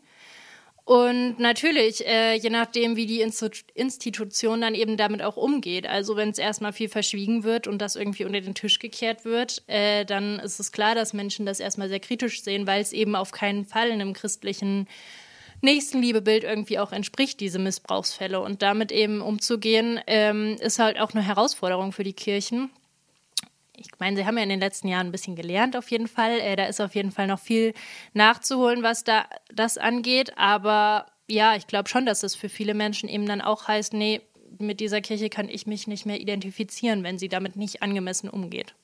Und 0.85 1.39
natürlich, 1.39 2.07
äh, 2.07 2.35
je 2.35 2.51
nachdem, 2.51 2.95
wie 2.97 3.07
die 3.07 3.23
Institution 3.23 4.61
dann 4.61 4.75
eben 4.75 4.99
damit 4.99 5.23
auch 5.23 5.39
umgeht. 5.39 5.87
Also 5.87 6.17
wenn 6.17 6.29
es 6.29 6.39
erstmal 6.39 6.75
viel 6.75 6.91
verschwiegen 6.91 7.43
wird 7.43 7.67
und 7.67 7.79
das 7.79 7.97
irgendwie 7.97 8.27
unter 8.27 8.43
den 8.43 8.55
Tisch 8.55 8.79
gekehrt 8.79 9.25
wird, 9.25 9.63
äh, 9.67 10.05
dann 10.05 10.39
ist 10.41 10.61
es 10.61 10.73
klar, 10.73 10.95
dass 10.95 11.15
Menschen 11.15 11.47
das 11.47 11.59
erstmal 11.59 11.89
sehr 11.89 12.01
kritisch 12.01 12.43
sehen, 12.43 12.67
weil 12.67 12.83
es 12.83 12.93
eben 12.93 13.17
auf 13.17 13.33
keinen 13.33 13.65
Fall 13.65 13.89
in 13.89 14.03
einem 14.03 14.13
christlichen 14.13 14.87
Nächstenliebebild 15.63 16.45
irgendwie 16.45 16.79
auch 16.79 16.93
entspricht, 16.93 17.41
diese 17.41 17.59
Missbrauchsfälle. 17.59 18.41
Und 18.41 18.61
damit 18.61 18.93
eben 18.93 19.23
umzugehen, 19.23 19.99
ähm, 20.07 20.57
ist 20.61 20.79
halt 20.79 21.01
auch 21.01 21.15
eine 21.15 21.23
Herausforderung 21.23 21.93
für 21.93 22.05
die 22.05 22.13
Kirchen 22.13 22.69
ich 23.77 23.89
meine, 23.99 24.17
sie 24.17 24.27
haben 24.27 24.37
ja 24.37 24.43
in 24.43 24.49
den 24.49 24.61
letzten 24.61 24.89
Jahren 24.89 25.09
ein 25.09 25.13
bisschen 25.13 25.37
gelernt 25.37 25.77
auf 25.77 25.91
jeden 25.91 26.09
Fall. 26.09 26.39
Äh, 26.41 26.57
da 26.57 26.67
ist 26.67 26.81
auf 26.81 26.95
jeden 26.95 27.11
Fall 27.11 27.27
noch 27.27 27.41
viel 27.41 27.75
nachzuholen, 28.13 28.83
was 28.83 29.05
da 29.05 29.27
das 29.53 29.79
angeht. 29.79 30.37
Aber 30.37 31.07
ja, 31.29 31.57
ich 31.57 31.67
glaube 31.67 31.89
schon, 31.89 32.07
dass 32.07 32.21
das 32.21 32.35
für 32.35 32.49
viele 32.49 32.75
Menschen 32.75 33.09
eben 33.09 33.27
dann 33.27 33.41
auch 33.41 33.69
heißt, 33.69 33.93
nee, 33.93 34.21
mit 34.59 34.81
dieser 34.81 35.01
Kirche 35.01 35.29
kann 35.31 35.49
ich 35.49 35.67
mich 35.67 35.87
nicht 35.87 36.07
mehr 36.07 36.21
identifizieren, 36.21 37.03
wenn 37.03 37.19
sie 37.19 37.29
damit 37.29 37.57
nicht 37.57 37.83
angemessen 37.83 38.29
umgeht. 38.29 38.75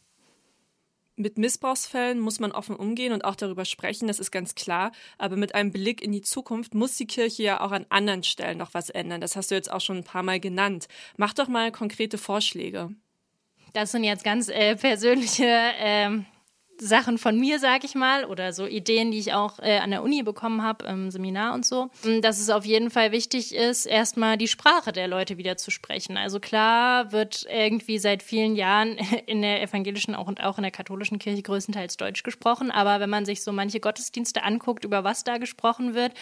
Mit 1.16 1.36
Missbrauchsfällen 1.36 2.18
muss 2.18 2.40
man 2.40 2.50
offen 2.50 2.74
umgehen 2.74 3.12
und 3.12 3.26
auch 3.26 3.36
darüber 3.36 3.66
sprechen, 3.66 4.08
das 4.08 4.20
ist 4.20 4.30
ganz 4.30 4.54
klar. 4.54 4.90
Aber 5.18 5.36
mit 5.36 5.54
einem 5.54 5.70
Blick 5.70 6.00
in 6.02 6.12
die 6.12 6.22
Zukunft 6.22 6.74
muss 6.74 6.96
die 6.96 7.06
Kirche 7.06 7.42
ja 7.42 7.60
auch 7.60 7.72
an 7.72 7.84
anderen 7.90 8.22
Stellen 8.22 8.56
noch 8.56 8.72
was 8.72 8.88
ändern. 8.88 9.20
Das 9.20 9.36
hast 9.36 9.50
du 9.50 9.54
jetzt 9.54 9.70
auch 9.70 9.82
schon 9.82 9.98
ein 9.98 10.04
paar 10.04 10.22
Mal 10.22 10.40
genannt. 10.40 10.88
Mach 11.18 11.34
doch 11.34 11.48
mal 11.48 11.72
konkrete 11.72 12.16
Vorschläge. 12.16 12.94
Das 13.72 13.92
sind 13.92 14.04
jetzt 14.04 14.24
ganz 14.24 14.48
äh, 14.48 14.74
persönliche 14.76 15.46
ähm, 15.78 16.26
Sachen 16.80 17.18
von 17.18 17.38
mir, 17.38 17.58
sag 17.58 17.84
ich 17.84 17.94
mal, 17.94 18.24
oder 18.24 18.52
so 18.52 18.66
Ideen, 18.66 19.10
die 19.10 19.18
ich 19.18 19.32
auch 19.32 19.58
äh, 19.58 19.78
an 19.78 19.90
der 19.90 20.02
Uni 20.02 20.22
bekommen 20.22 20.62
habe, 20.62 20.86
im 20.86 21.10
Seminar 21.10 21.54
und 21.54 21.66
so, 21.66 21.90
dass 22.22 22.40
es 22.40 22.50
auf 22.50 22.64
jeden 22.64 22.90
Fall 22.90 23.12
wichtig 23.12 23.54
ist, 23.54 23.86
erstmal 23.86 24.36
die 24.36 24.48
Sprache 24.48 24.92
der 24.92 25.08
Leute 25.08 25.38
wieder 25.38 25.56
zu 25.56 25.70
sprechen. 25.70 26.16
Also 26.16 26.40
klar 26.40 27.12
wird 27.12 27.46
irgendwie 27.50 27.98
seit 27.98 28.22
vielen 28.22 28.56
Jahren 28.56 28.96
in 29.26 29.42
der 29.42 29.62
evangelischen 29.62 30.14
auch 30.14 30.26
und 30.26 30.42
auch 30.42 30.58
in 30.58 30.62
der 30.62 30.70
katholischen 30.70 31.18
Kirche 31.18 31.42
größtenteils 31.42 31.96
Deutsch 31.96 32.22
gesprochen, 32.22 32.70
aber 32.70 33.00
wenn 33.00 33.10
man 33.10 33.24
sich 33.24 33.42
so 33.42 33.52
manche 33.52 33.80
Gottesdienste 33.80 34.42
anguckt, 34.42 34.84
über 34.84 35.04
was 35.04 35.24
da 35.24 35.38
gesprochen 35.38 35.94
wird, 35.94 36.12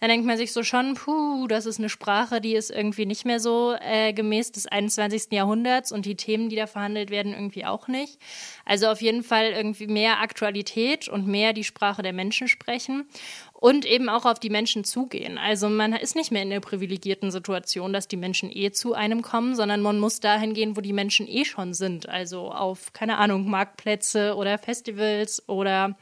dann 0.00 0.10
denkt 0.10 0.26
man 0.26 0.36
sich 0.36 0.52
so 0.52 0.62
schon, 0.62 0.94
puh, 0.94 1.46
das 1.48 1.66
ist 1.66 1.78
eine 1.78 1.88
Sprache, 1.88 2.40
die 2.40 2.54
ist 2.54 2.70
irgendwie 2.70 3.06
nicht 3.06 3.24
mehr 3.24 3.40
so 3.40 3.74
äh, 3.80 4.12
gemäß 4.12 4.52
des 4.52 4.66
21. 4.66 5.32
Jahrhunderts 5.32 5.92
und 5.92 6.06
die 6.06 6.16
Themen, 6.16 6.48
die 6.48 6.56
da 6.56 6.66
verhandelt 6.66 7.10
werden, 7.10 7.32
irgendwie 7.32 7.64
auch 7.64 7.88
nicht. 7.88 8.18
Also 8.64 8.88
auf 8.88 9.02
jeden 9.02 9.22
Fall 9.22 9.52
irgendwie 9.52 9.86
mehr 9.86 10.03
Aktualität 10.12 11.08
und 11.08 11.26
mehr 11.26 11.52
die 11.52 11.64
Sprache 11.64 12.02
der 12.02 12.12
Menschen 12.12 12.48
sprechen 12.48 13.08
und 13.52 13.84
eben 13.86 14.08
auch 14.08 14.24
auf 14.26 14.38
die 14.38 14.50
Menschen 14.50 14.84
zugehen. 14.84 15.38
Also 15.38 15.68
man 15.68 15.94
ist 15.94 16.16
nicht 16.16 16.30
mehr 16.30 16.42
in 16.42 16.50
der 16.50 16.60
privilegierten 16.60 17.30
Situation, 17.30 17.92
dass 17.92 18.08
die 18.08 18.16
Menschen 18.16 18.50
eh 18.54 18.70
zu 18.72 18.94
einem 18.94 19.22
kommen, 19.22 19.54
sondern 19.56 19.80
man 19.80 19.98
muss 19.98 20.20
dahin 20.20 20.54
gehen, 20.54 20.76
wo 20.76 20.80
die 20.80 20.92
Menschen 20.92 21.26
eh 21.26 21.44
schon 21.44 21.72
sind. 21.74 22.08
Also 22.08 22.52
auf, 22.52 22.92
keine 22.92 23.16
Ahnung, 23.16 23.48
Marktplätze 23.48 24.36
oder 24.36 24.58
Festivals 24.58 25.48
oder 25.48 25.96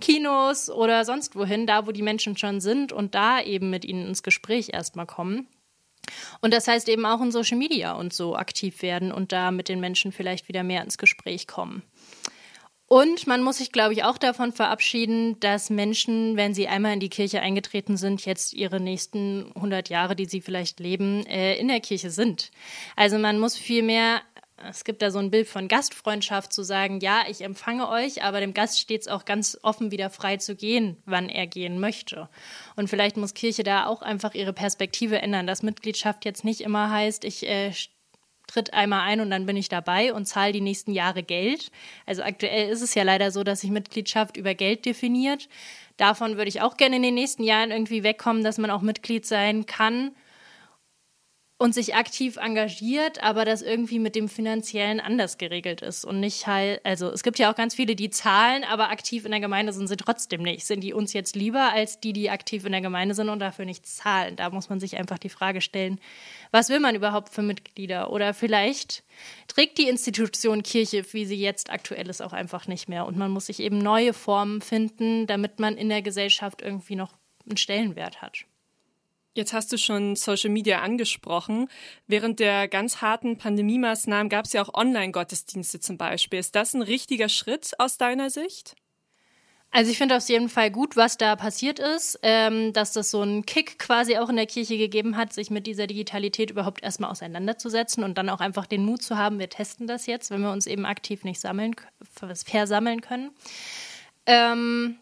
Kinos 0.00 0.68
oder 0.68 1.04
sonst 1.04 1.36
wohin, 1.36 1.66
da 1.66 1.86
wo 1.86 1.92
die 1.92 2.02
Menschen 2.02 2.36
schon 2.36 2.60
sind 2.60 2.92
und 2.92 3.14
da 3.14 3.40
eben 3.40 3.70
mit 3.70 3.84
ihnen 3.84 4.08
ins 4.08 4.22
Gespräch 4.22 4.70
erstmal 4.72 5.06
kommen. 5.06 5.48
Und 6.40 6.52
das 6.52 6.68
heißt 6.68 6.88
eben 6.88 7.06
auch 7.06 7.20
in 7.20 7.32
Social 7.32 7.58
Media 7.58 7.92
und 7.92 8.12
so 8.12 8.36
aktiv 8.36 8.82
werden 8.82 9.12
und 9.12 9.32
da 9.32 9.50
mit 9.50 9.68
den 9.68 9.80
Menschen 9.80 10.12
vielleicht 10.12 10.48
wieder 10.48 10.62
mehr 10.62 10.82
ins 10.82 10.98
Gespräch 10.98 11.46
kommen. 11.46 11.82
Und 12.88 13.26
man 13.26 13.42
muss 13.42 13.58
sich, 13.58 13.72
glaube 13.72 13.94
ich, 13.94 14.04
auch 14.04 14.16
davon 14.16 14.52
verabschieden, 14.52 15.40
dass 15.40 15.70
Menschen, 15.70 16.36
wenn 16.36 16.54
sie 16.54 16.68
einmal 16.68 16.92
in 16.92 17.00
die 17.00 17.08
Kirche 17.08 17.40
eingetreten 17.40 17.96
sind, 17.96 18.24
jetzt 18.24 18.52
ihre 18.52 18.80
nächsten 18.80 19.50
100 19.56 19.88
Jahre, 19.88 20.14
die 20.14 20.26
sie 20.26 20.40
vielleicht 20.40 20.78
leben, 20.78 21.26
äh, 21.26 21.56
in 21.56 21.66
der 21.66 21.80
Kirche 21.80 22.10
sind. 22.10 22.52
Also 22.94 23.18
man 23.18 23.40
muss 23.40 23.56
vielmehr 23.56 24.22
es 24.68 24.84
gibt 24.84 25.02
da 25.02 25.10
so 25.10 25.18
ein 25.18 25.30
Bild 25.30 25.48
von 25.48 25.68
Gastfreundschaft, 25.68 26.52
zu 26.52 26.62
sagen, 26.62 27.00
ja, 27.00 27.24
ich 27.28 27.42
empfange 27.42 27.88
euch, 27.88 28.22
aber 28.22 28.40
dem 28.40 28.54
Gast 28.54 28.80
steht 28.80 29.02
es 29.02 29.08
auch 29.08 29.24
ganz 29.24 29.58
offen 29.62 29.90
wieder 29.90 30.08
frei 30.08 30.38
zu 30.38 30.56
gehen, 30.56 30.96
wann 31.04 31.28
er 31.28 31.46
gehen 31.46 31.78
möchte. 31.78 32.28
Und 32.74 32.88
vielleicht 32.88 33.16
muss 33.16 33.34
Kirche 33.34 33.64
da 33.64 33.86
auch 33.86 34.02
einfach 34.02 34.34
ihre 34.34 34.54
Perspektive 34.54 35.20
ändern, 35.20 35.46
dass 35.46 35.62
Mitgliedschaft 35.62 36.24
jetzt 36.24 36.44
nicht 36.44 36.62
immer 36.62 36.90
heißt, 36.90 37.24
ich 37.24 37.46
äh, 37.46 37.72
tritt 38.46 38.72
einmal 38.74 39.02
ein 39.02 39.20
und 39.20 39.30
dann 39.30 39.46
bin 39.46 39.56
ich 39.56 39.68
dabei 39.68 40.12
und 40.12 40.26
zahle 40.26 40.52
die 40.52 40.60
nächsten 40.60 40.92
Jahre 40.92 41.22
Geld. 41.22 41.70
Also 42.06 42.22
aktuell 42.22 42.68
ist 42.70 42.82
es 42.82 42.94
ja 42.94 43.02
leider 43.02 43.30
so, 43.30 43.44
dass 43.44 43.60
sich 43.60 43.70
Mitgliedschaft 43.70 44.36
über 44.36 44.54
Geld 44.54 44.86
definiert. 44.86 45.48
Davon 45.96 46.36
würde 46.36 46.48
ich 46.48 46.60
auch 46.60 46.76
gerne 46.76 46.96
in 46.96 47.02
den 47.02 47.14
nächsten 47.14 47.42
Jahren 47.42 47.70
irgendwie 47.70 48.02
wegkommen, 48.02 48.44
dass 48.44 48.58
man 48.58 48.70
auch 48.70 48.82
Mitglied 48.82 49.26
sein 49.26 49.66
kann 49.66 50.12
und 51.58 51.72
sich 51.72 51.94
aktiv 51.94 52.36
engagiert, 52.36 53.22
aber 53.22 53.46
das 53.46 53.62
irgendwie 53.62 53.98
mit 53.98 54.14
dem 54.14 54.28
Finanziellen 54.28 55.00
anders 55.00 55.38
geregelt 55.38 55.80
ist 55.80 56.04
und 56.04 56.20
nicht 56.20 56.46
halt, 56.46 56.84
also 56.84 57.08
es 57.08 57.22
gibt 57.22 57.38
ja 57.38 57.50
auch 57.50 57.56
ganz 57.56 57.74
viele, 57.74 57.96
die 57.96 58.10
zahlen, 58.10 58.62
aber 58.64 58.90
aktiv 58.90 59.24
in 59.24 59.30
der 59.30 59.40
Gemeinde 59.40 59.72
sind 59.72 59.88
sie 59.88 59.96
trotzdem 59.96 60.42
nicht. 60.42 60.66
Sind 60.66 60.80
die 60.80 60.92
uns 60.92 61.14
jetzt 61.14 61.34
lieber 61.34 61.72
als 61.72 61.98
die, 61.98 62.12
die 62.12 62.28
aktiv 62.28 62.66
in 62.66 62.72
der 62.72 62.82
Gemeinde 62.82 63.14
sind 63.14 63.30
und 63.30 63.38
dafür 63.38 63.64
nicht 63.64 63.86
zahlen? 63.86 64.36
Da 64.36 64.50
muss 64.50 64.68
man 64.68 64.80
sich 64.80 64.98
einfach 64.98 65.18
die 65.18 65.30
Frage 65.30 65.62
stellen, 65.62 65.98
was 66.50 66.68
will 66.68 66.80
man 66.80 66.94
überhaupt 66.94 67.30
für 67.30 67.42
Mitglieder? 67.42 68.10
Oder 68.12 68.34
vielleicht 68.34 69.02
trägt 69.48 69.78
die 69.78 69.88
Institution 69.88 70.62
Kirche, 70.62 71.06
wie 71.12 71.24
sie 71.24 71.40
jetzt 71.40 71.70
aktuell 71.70 72.10
ist, 72.10 72.20
auch 72.20 72.34
einfach 72.34 72.66
nicht 72.66 72.86
mehr 72.86 73.06
und 73.06 73.16
man 73.16 73.30
muss 73.30 73.46
sich 73.46 73.60
eben 73.60 73.78
neue 73.78 74.12
Formen 74.12 74.60
finden, 74.60 75.26
damit 75.26 75.58
man 75.58 75.78
in 75.78 75.88
der 75.88 76.02
Gesellschaft 76.02 76.60
irgendwie 76.60 76.96
noch 76.96 77.14
einen 77.48 77.56
Stellenwert 77.56 78.20
hat. 78.20 78.44
Jetzt 79.36 79.52
hast 79.52 79.70
du 79.70 79.76
schon 79.76 80.16
Social 80.16 80.48
Media 80.48 80.80
angesprochen. 80.80 81.68
Während 82.06 82.40
der 82.40 82.68
ganz 82.68 83.02
harten 83.02 83.36
Pandemie-Maßnahmen 83.36 84.30
gab 84.30 84.46
es 84.46 84.54
ja 84.54 84.62
auch 84.62 84.72
Online-Gottesdienste 84.72 85.78
zum 85.78 85.98
Beispiel. 85.98 86.38
Ist 86.38 86.54
das 86.54 86.72
ein 86.72 86.80
richtiger 86.80 87.28
Schritt 87.28 87.72
aus 87.78 87.98
deiner 87.98 88.30
Sicht? 88.30 88.76
Also 89.72 89.90
ich 89.90 89.98
finde 89.98 90.16
auf 90.16 90.26
jeden 90.26 90.48
Fall 90.48 90.70
gut, 90.70 90.96
was 90.96 91.18
da 91.18 91.36
passiert 91.36 91.78
ist, 91.78 92.18
ähm, 92.22 92.72
dass 92.72 92.92
das 92.92 93.10
so 93.10 93.20
einen 93.20 93.44
Kick 93.44 93.78
quasi 93.78 94.16
auch 94.16 94.30
in 94.30 94.36
der 94.36 94.46
Kirche 94.46 94.78
gegeben 94.78 95.18
hat, 95.18 95.34
sich 95.34 95.50
mit 95.50 95.66
dieser 95.66 95.86
Digitalität 95.86 96.50
überhaupt 96.50 96.82
erstmal 96.82 97.10
auseinanderzusetzen 97.10 98.04
und 98.04 98.16
dann 98.16 98.30
auch 98.30 98.40
einfach 98.40 98.64
den 98.64 98.86
Mut 98.86 99.02
zu 99.02 99.18
haben, 99.18 99.38
wir 99.38 99.50
testen 99.50 99.86
das 99.86 100.06
jetzt, 100.06 100.30
wenn 100.30 100.40
wir 100.40 100.50
uns 100.50 100.66
eben 100.66 100.86
aktiv 100.86 101.24
nicht 101.24 101.40
sammeln, 101.40 101.76
versammeln 102.14 103.02
können. 103.02 103.32
Ähm, 104.24 104.96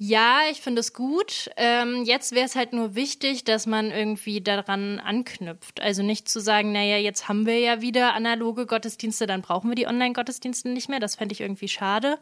ja, 0.00 0.42
ich 0.48 0.60
finde 0.60 0.78
es 0.78 0.92
gut. 0.92 1.50
Ähm, 1.56 2.04
jetzt 2.04 2.30
wäre 2.32 2.46
es 2.46 2.54
halt 2.54 2.72
nur 2.72 2.94
wichtig, 2.94 3.42
dass 3.42 3.66
man 3.66 3.90
irgendwie 3.90 4.40
daran 4.40 5.00
anknüpft. 5.00 5.80
Also 5.80 6.04
nicht 6.04 6.28
zu 6.28 6.40
sagen, 6.40 6.70
naja, 6.70 6.98
jetzt 6.98 7.28
haben 7.28 7.46
wir 7.46 7.58
ja 7.58 7.80
wieder 7.80 8.14
analoge 8.14 8.66
Gottesdienste, 8.66 9.26
dann 9.26 9.42
brauchen 9.42 9.68
wir 9.68 9.74
die 9.74 9.88
Online-Gottesdienste 9.88 10.68
nicht 10.68 10.88
mehr. 10.88 11.00
Das 11.00 11.16
fände 11.16 11.32
ich 11.32 11.40
irgendwie 11.40 11.66
schade. 11.66 12.18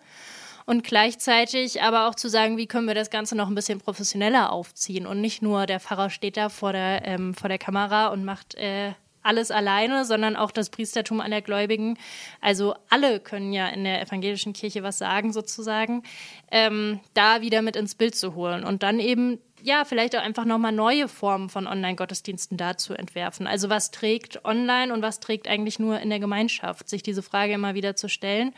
Und 0.64 0.84
gleichzeitig 0.84 1.82
aber 1.82 2.08
auch 2.08 2.14
zu 2.14 2.30
sagen, 2.30 2.56
wie 2.56 2.66
können 2.66 2.88
wir 2.88 2.94
das 2.94 3.10
Ganze 3.10 3.36
noch 3.36 3.48
ein 3.48 3.54
bisschen 3.54 3.78
professioneller 3.78 4.52
aufziehen 4.52 5.06
und 5.06 5.20
nicht 5.20 5.42
nur 5.42 5.66
der 5.66 5.78
Pfarrer 5.78 6.08
steht 6.08 6.38
da 6.38 6.48
vor 6.48 6.72
der, 6.72 7.02
ähm, 7.04 7.34
vor 7.34 7.50
der 7.50 7.58
Kamera 7.58 8.08
und 8.08 8.24
macht 8.24 8.54
äh, 8.54 8.94
alles 9.26 9.50
alleine, 9.50 10.04
sondern 10.04 10.36
auch 10.36 10.50
das 10.50 10.70
Priestertum 10.70 11.20
aller 11.20 11.42
Gläubigen. 11.42 11.98
Also 12.40 12.74
alle 12.88 13.20
können 13.20 13.52
ja 13.52 13.68
in 13.68 13.84
der 13.84 14.00
evangelischen 14.00 14.52
Kirche 14.52 14.82
was 14.82 14.98
sagen, 14.98 15.32
sozusagen, 15.32 16.02
ähm, 16.50 17.00
da 17.14 17.42
wieder 17.42 17.62
mit 17.62 17.76
ins 17.76 17.94
Bild 17.94 18.14
zu 18.14 18.34
holen 18.34 18.64
und 18.64 18.82
dann 18.82 19.00
eben 19.00 19.38
ja, 19.62 19.84
vielleicht 19.84 20.14
auch 20.14 20.22
einfach 20.22 20.44
nochmal 20.44 20.70
neue 20.70 21.08
Formen 21.08 21.48
von 21.48 21.66
Online-Gottesdiensten 21.66 22.56
da 22.56 22.76
zu 22.76 22.94
entwerfen. 22.94 23.48
Also 23.48 23.68
was 23.68 23.90
trägt 23.90 24.44
online 24.44 24.92
und 24.92 25.02
was 25.02 25.18
trägt 25.18 25.48
eigentlich 25.48 25.80
nur 25.80 25.98
in 25.98 26.08
der 26.08 26.20
Gemeinschaft? 26.20 26.88
Sich 26.88 27.02
diese 27.02 27.22
Frage 27.22 27.54
immer 27.54 27.74
wieder 27.74 27.96
zu 27.96 28.08
stellen 28.08 28.54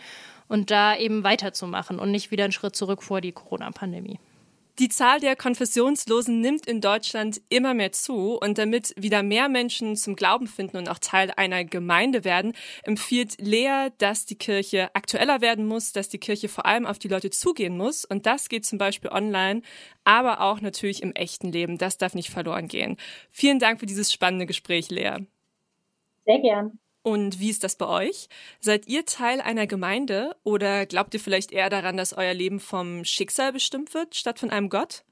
und 0.49 0.71
da 0.71 0.97
eben 0.97 1.25
weiterzumachen 1.25 1.99
und 1.99 2.11
nicht 2.11 2.31
wieder 2.31 2.45
einen 2.45 2.53
Schritt 2.53 2.77
zurück 2.77 3.03
vor 3.03 3.23
die 3.23 3.33
Corona-Pandemie. 3.33 4.19
Die 4.79 4.89
Zahl 4.89 5.19
der 5.19 5.35
Konfessionslosen 5.35 6.41
nimmt 6.41 6.67
in 6.67 6.81
Deutschland 6.81 7.41
immer 7.49 7.75
mehr 7.75 7.91
zu 7.91 8.39
und 8.39 8.59
damit 8.59 8.95
wieder 8.97 9.25
mehr 9.25 9.49
Menschen 9.49 9.97
zum 9.97 10.15
Glauben 10.15 10.47
finden 10.47 10.77
und 10.77 10.89
auch 10.89 11.01
Teil 11.01 11.33
einer 11.37 11.65
Gemeinde 11.65 12.23
werden, 12.23 12.53
empfiehlt 12.85 13.41
Lea, 13.41 13.89
dass 13.99 14.25
die 14.25 14.37
Kirche 14.37 14.95
aktueller 14.95 15.41
werden 15.41 15.67
muss, 15.67 15.93
dass 15.93 16.09
die 16.09 16.19
Kirche 16.19 16.49
vor 16.49 16.65
allem 16.65 16.87
auf 16.87 17.01
die 17.01 17.09
Leute 17.09 17.31
zugehen 17.31 17.77
muss 17.77 18.05
und 18.05 18.25
das 18.27 18.49
geht 18.49 18.67
zum 18.67 18.79
Beispiel 18.79 19.11
online, 19.11 19.63
aber 20.05 20.43
auch 20.43 20.61
natürlich 20.61 21.03
im 21.03 21.13
echten 21.13 21.51
Leben. 21.51 21.77
Das 21.77 21.99
darf 21.99 22.15
nicht 22.15 22.31
verloren 22.31 22.69
gehen. 22.69 22.99
Vielen 23.33 23.59
Dank 23.59 23.81
für 23.81 23.87
dieses 23.87 24.13
spannende 24.13 24.47
Gespräch, 24.47 24.91
Lea. 24.91 25.17
Sehr 26.25 26.39
gern. 26.39 26.79
Und 27.03 27.41
wie 27.41 27.51
ist 27.51 27.65
das 27.65 27.77
bei 27.77 27.87
euch? 27.87 28.29
Seid 28.61 28.87
ihr 28.89 29.05
Teil 29.05 29.41
einer 29.41 29.67
Gemeinde 29.67 30.37
oder 30.43 30.85
glaubt 30.87 31.15
ihr 31.15 31.21
vielleicht 31.21 31.53
eher 31.53 31.71
daran, 31.71 31.97
dass 31.97 32.13
euer 32.13 32.35
Leben 32.35 32.61
vom 32.61 33.05
Schicksal 33.05 33.53
bestimmt 33.53 33.95
wird, 33.95 34.15
statt 34.15 34.39
von 34.39 34.51
einem 34.51 34.69
Gott? 34.69 35.05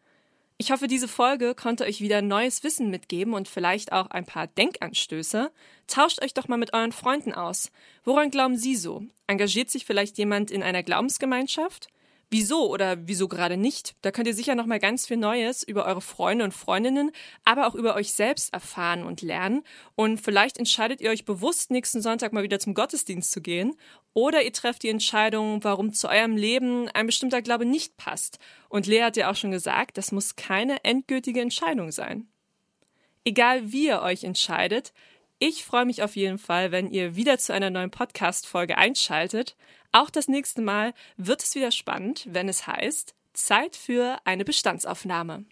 Ich 0.58 0.70
hoffe, 0.70 0.88
diese 0.88 1.06
Folge 1.08 1.54
konnte 1.54 1.84
euch 1.84 2.00
wieder 2.00 2.22
neues 2.22 2.64
Wissen 2.64 2.90
mitgeben 2.90 3.34
und 3.34 3.46
vielleicht 3.46 3.92
auch 3.92 4.06
ein 4.06 4.24
paar 4.24 4.46
Denkanstöße. 4.46 5.52
Tauscht 5.86 6.22
euch 6.22 6.32
doch 6.32 6.48
mal 6.48 6.56
mit 6.56 6.72
euren 6.72 6.92
Freunden 6.92 7.34
aus. 7.34 7.70
Woran 8.04 8.30
glauben 8.30 8.56
Sie 8.56 8.74
so? 8.74 9.02
Engagiert 9.26 9.68
sich 9.68 9.84
vielleicht 9.84 10.16
jemand 10.16 10.50
in 10.50 10.62
einer 10.62 10.82
Glaubensgemeinschaft? 10.82 11.88
Wieso 12.28 12.68
oder 12.68 12.96
wieso 13.06 13.28
gerade 13.28 13.56
nicht? 13.56 13.94
Da 14.02 14.10
könnt 14.10 14.26
ihr 14.26 14.34
sicher 14.34 14.56
noch 14.56 14.66
mal 14.66 14.80
ganz 14.80 15.06
viel 15.06 15.16
Neues 15.16 15.62
über 15.62 15.86
eure 15.86 16.00
Freunde 16.00 16.44
und 16.44 16.52
Freundinnen, 16.52 17.12
aber 17.44 17.68
auch 17.68 17.76
über 17.76 17.94
euch 17.94 18.12
selbst 18.14 18.52
erfahren 18.52 19.04
und 19.04 19.22
lernen. 19.22 19.62
Und 19.94 20.20
vielleicht 20.20 20.58
entscheidet 20.58 21.00
ihr 21.00 21.10
euch 21.10 21.24
bewusst, 21.24 21.70
nächsten 21.70 22.02
Sonntag 22.02 22.32
mal 22.32 22.42
wieder 22.42 22.58
zum 22.58 22.74
Gottesdienst 22.74 23.30
zu 23.30 23.40
gehen. 23.40 23.76
Oder 24.12 24.42
ihr 24.42 24.52
trefft 24.52 24.82
die 24.82 24.88
Entscheidung, 24.88 25.62
warum 25.62 25.92
zu 25.92 26.08
eurem 26.08 26.36
Leben 26.36 26.88
ein 26.88 27.06
bestimmter 27.06 27.42
Glaube 27.42 27.64
nicht 27.64 27.96
passt. 27.96 28.40
Und 28.68 28.88
Lea 28.88 29.02
hat 29.02 29.16
ja 29.16 29.30
auch 29.30 29.36
schon 29.36 29.52
gesagt, 29.52 29.96
das 29.96 30.10
muss 30.10 30.34
keine 30.34 30.82
endgültige 30.82 31.40
Entscheidung 31.40 31.92
sein. 31.92 32.26
Egal 33.24 33.70
wie 33.70 33.86
ihr 33.86 34.02
euch 34.02 34.24
entscheidet, 34.24 34.92
ich 35.38 35.64
freue 35.64 35.84
mich 35.84 36.02
auf 36.02 36.16
jeden 36.16 36.38
Fall, 36.38 36.72
wenn 36.72 36.90
ihr 36.90 37.16
wieder 37.16 37.38
zu 37.38 37.52
einer 37.52 37.70
neuen 37.70 37.90
Podcast-Folge 37.90 38.78
einschaltet. 38.78 39.56
Auch 39.92 40.10
das 40.10 40.28
nächste 40.28 40.62
Mal 40.62 40.94
wird 41.16 41.42
es 41.42 41.54
wieder 41.54 41.70
spannend, 41.72 42.26
wenn 42.30 42.48
es 42.48 42.66
heißt 42.66 43.14
Zeit 43.34 43.76
für 43.76 44.18
eine 44.24 44.44
Bestandsaufnahme. 44.44 45.44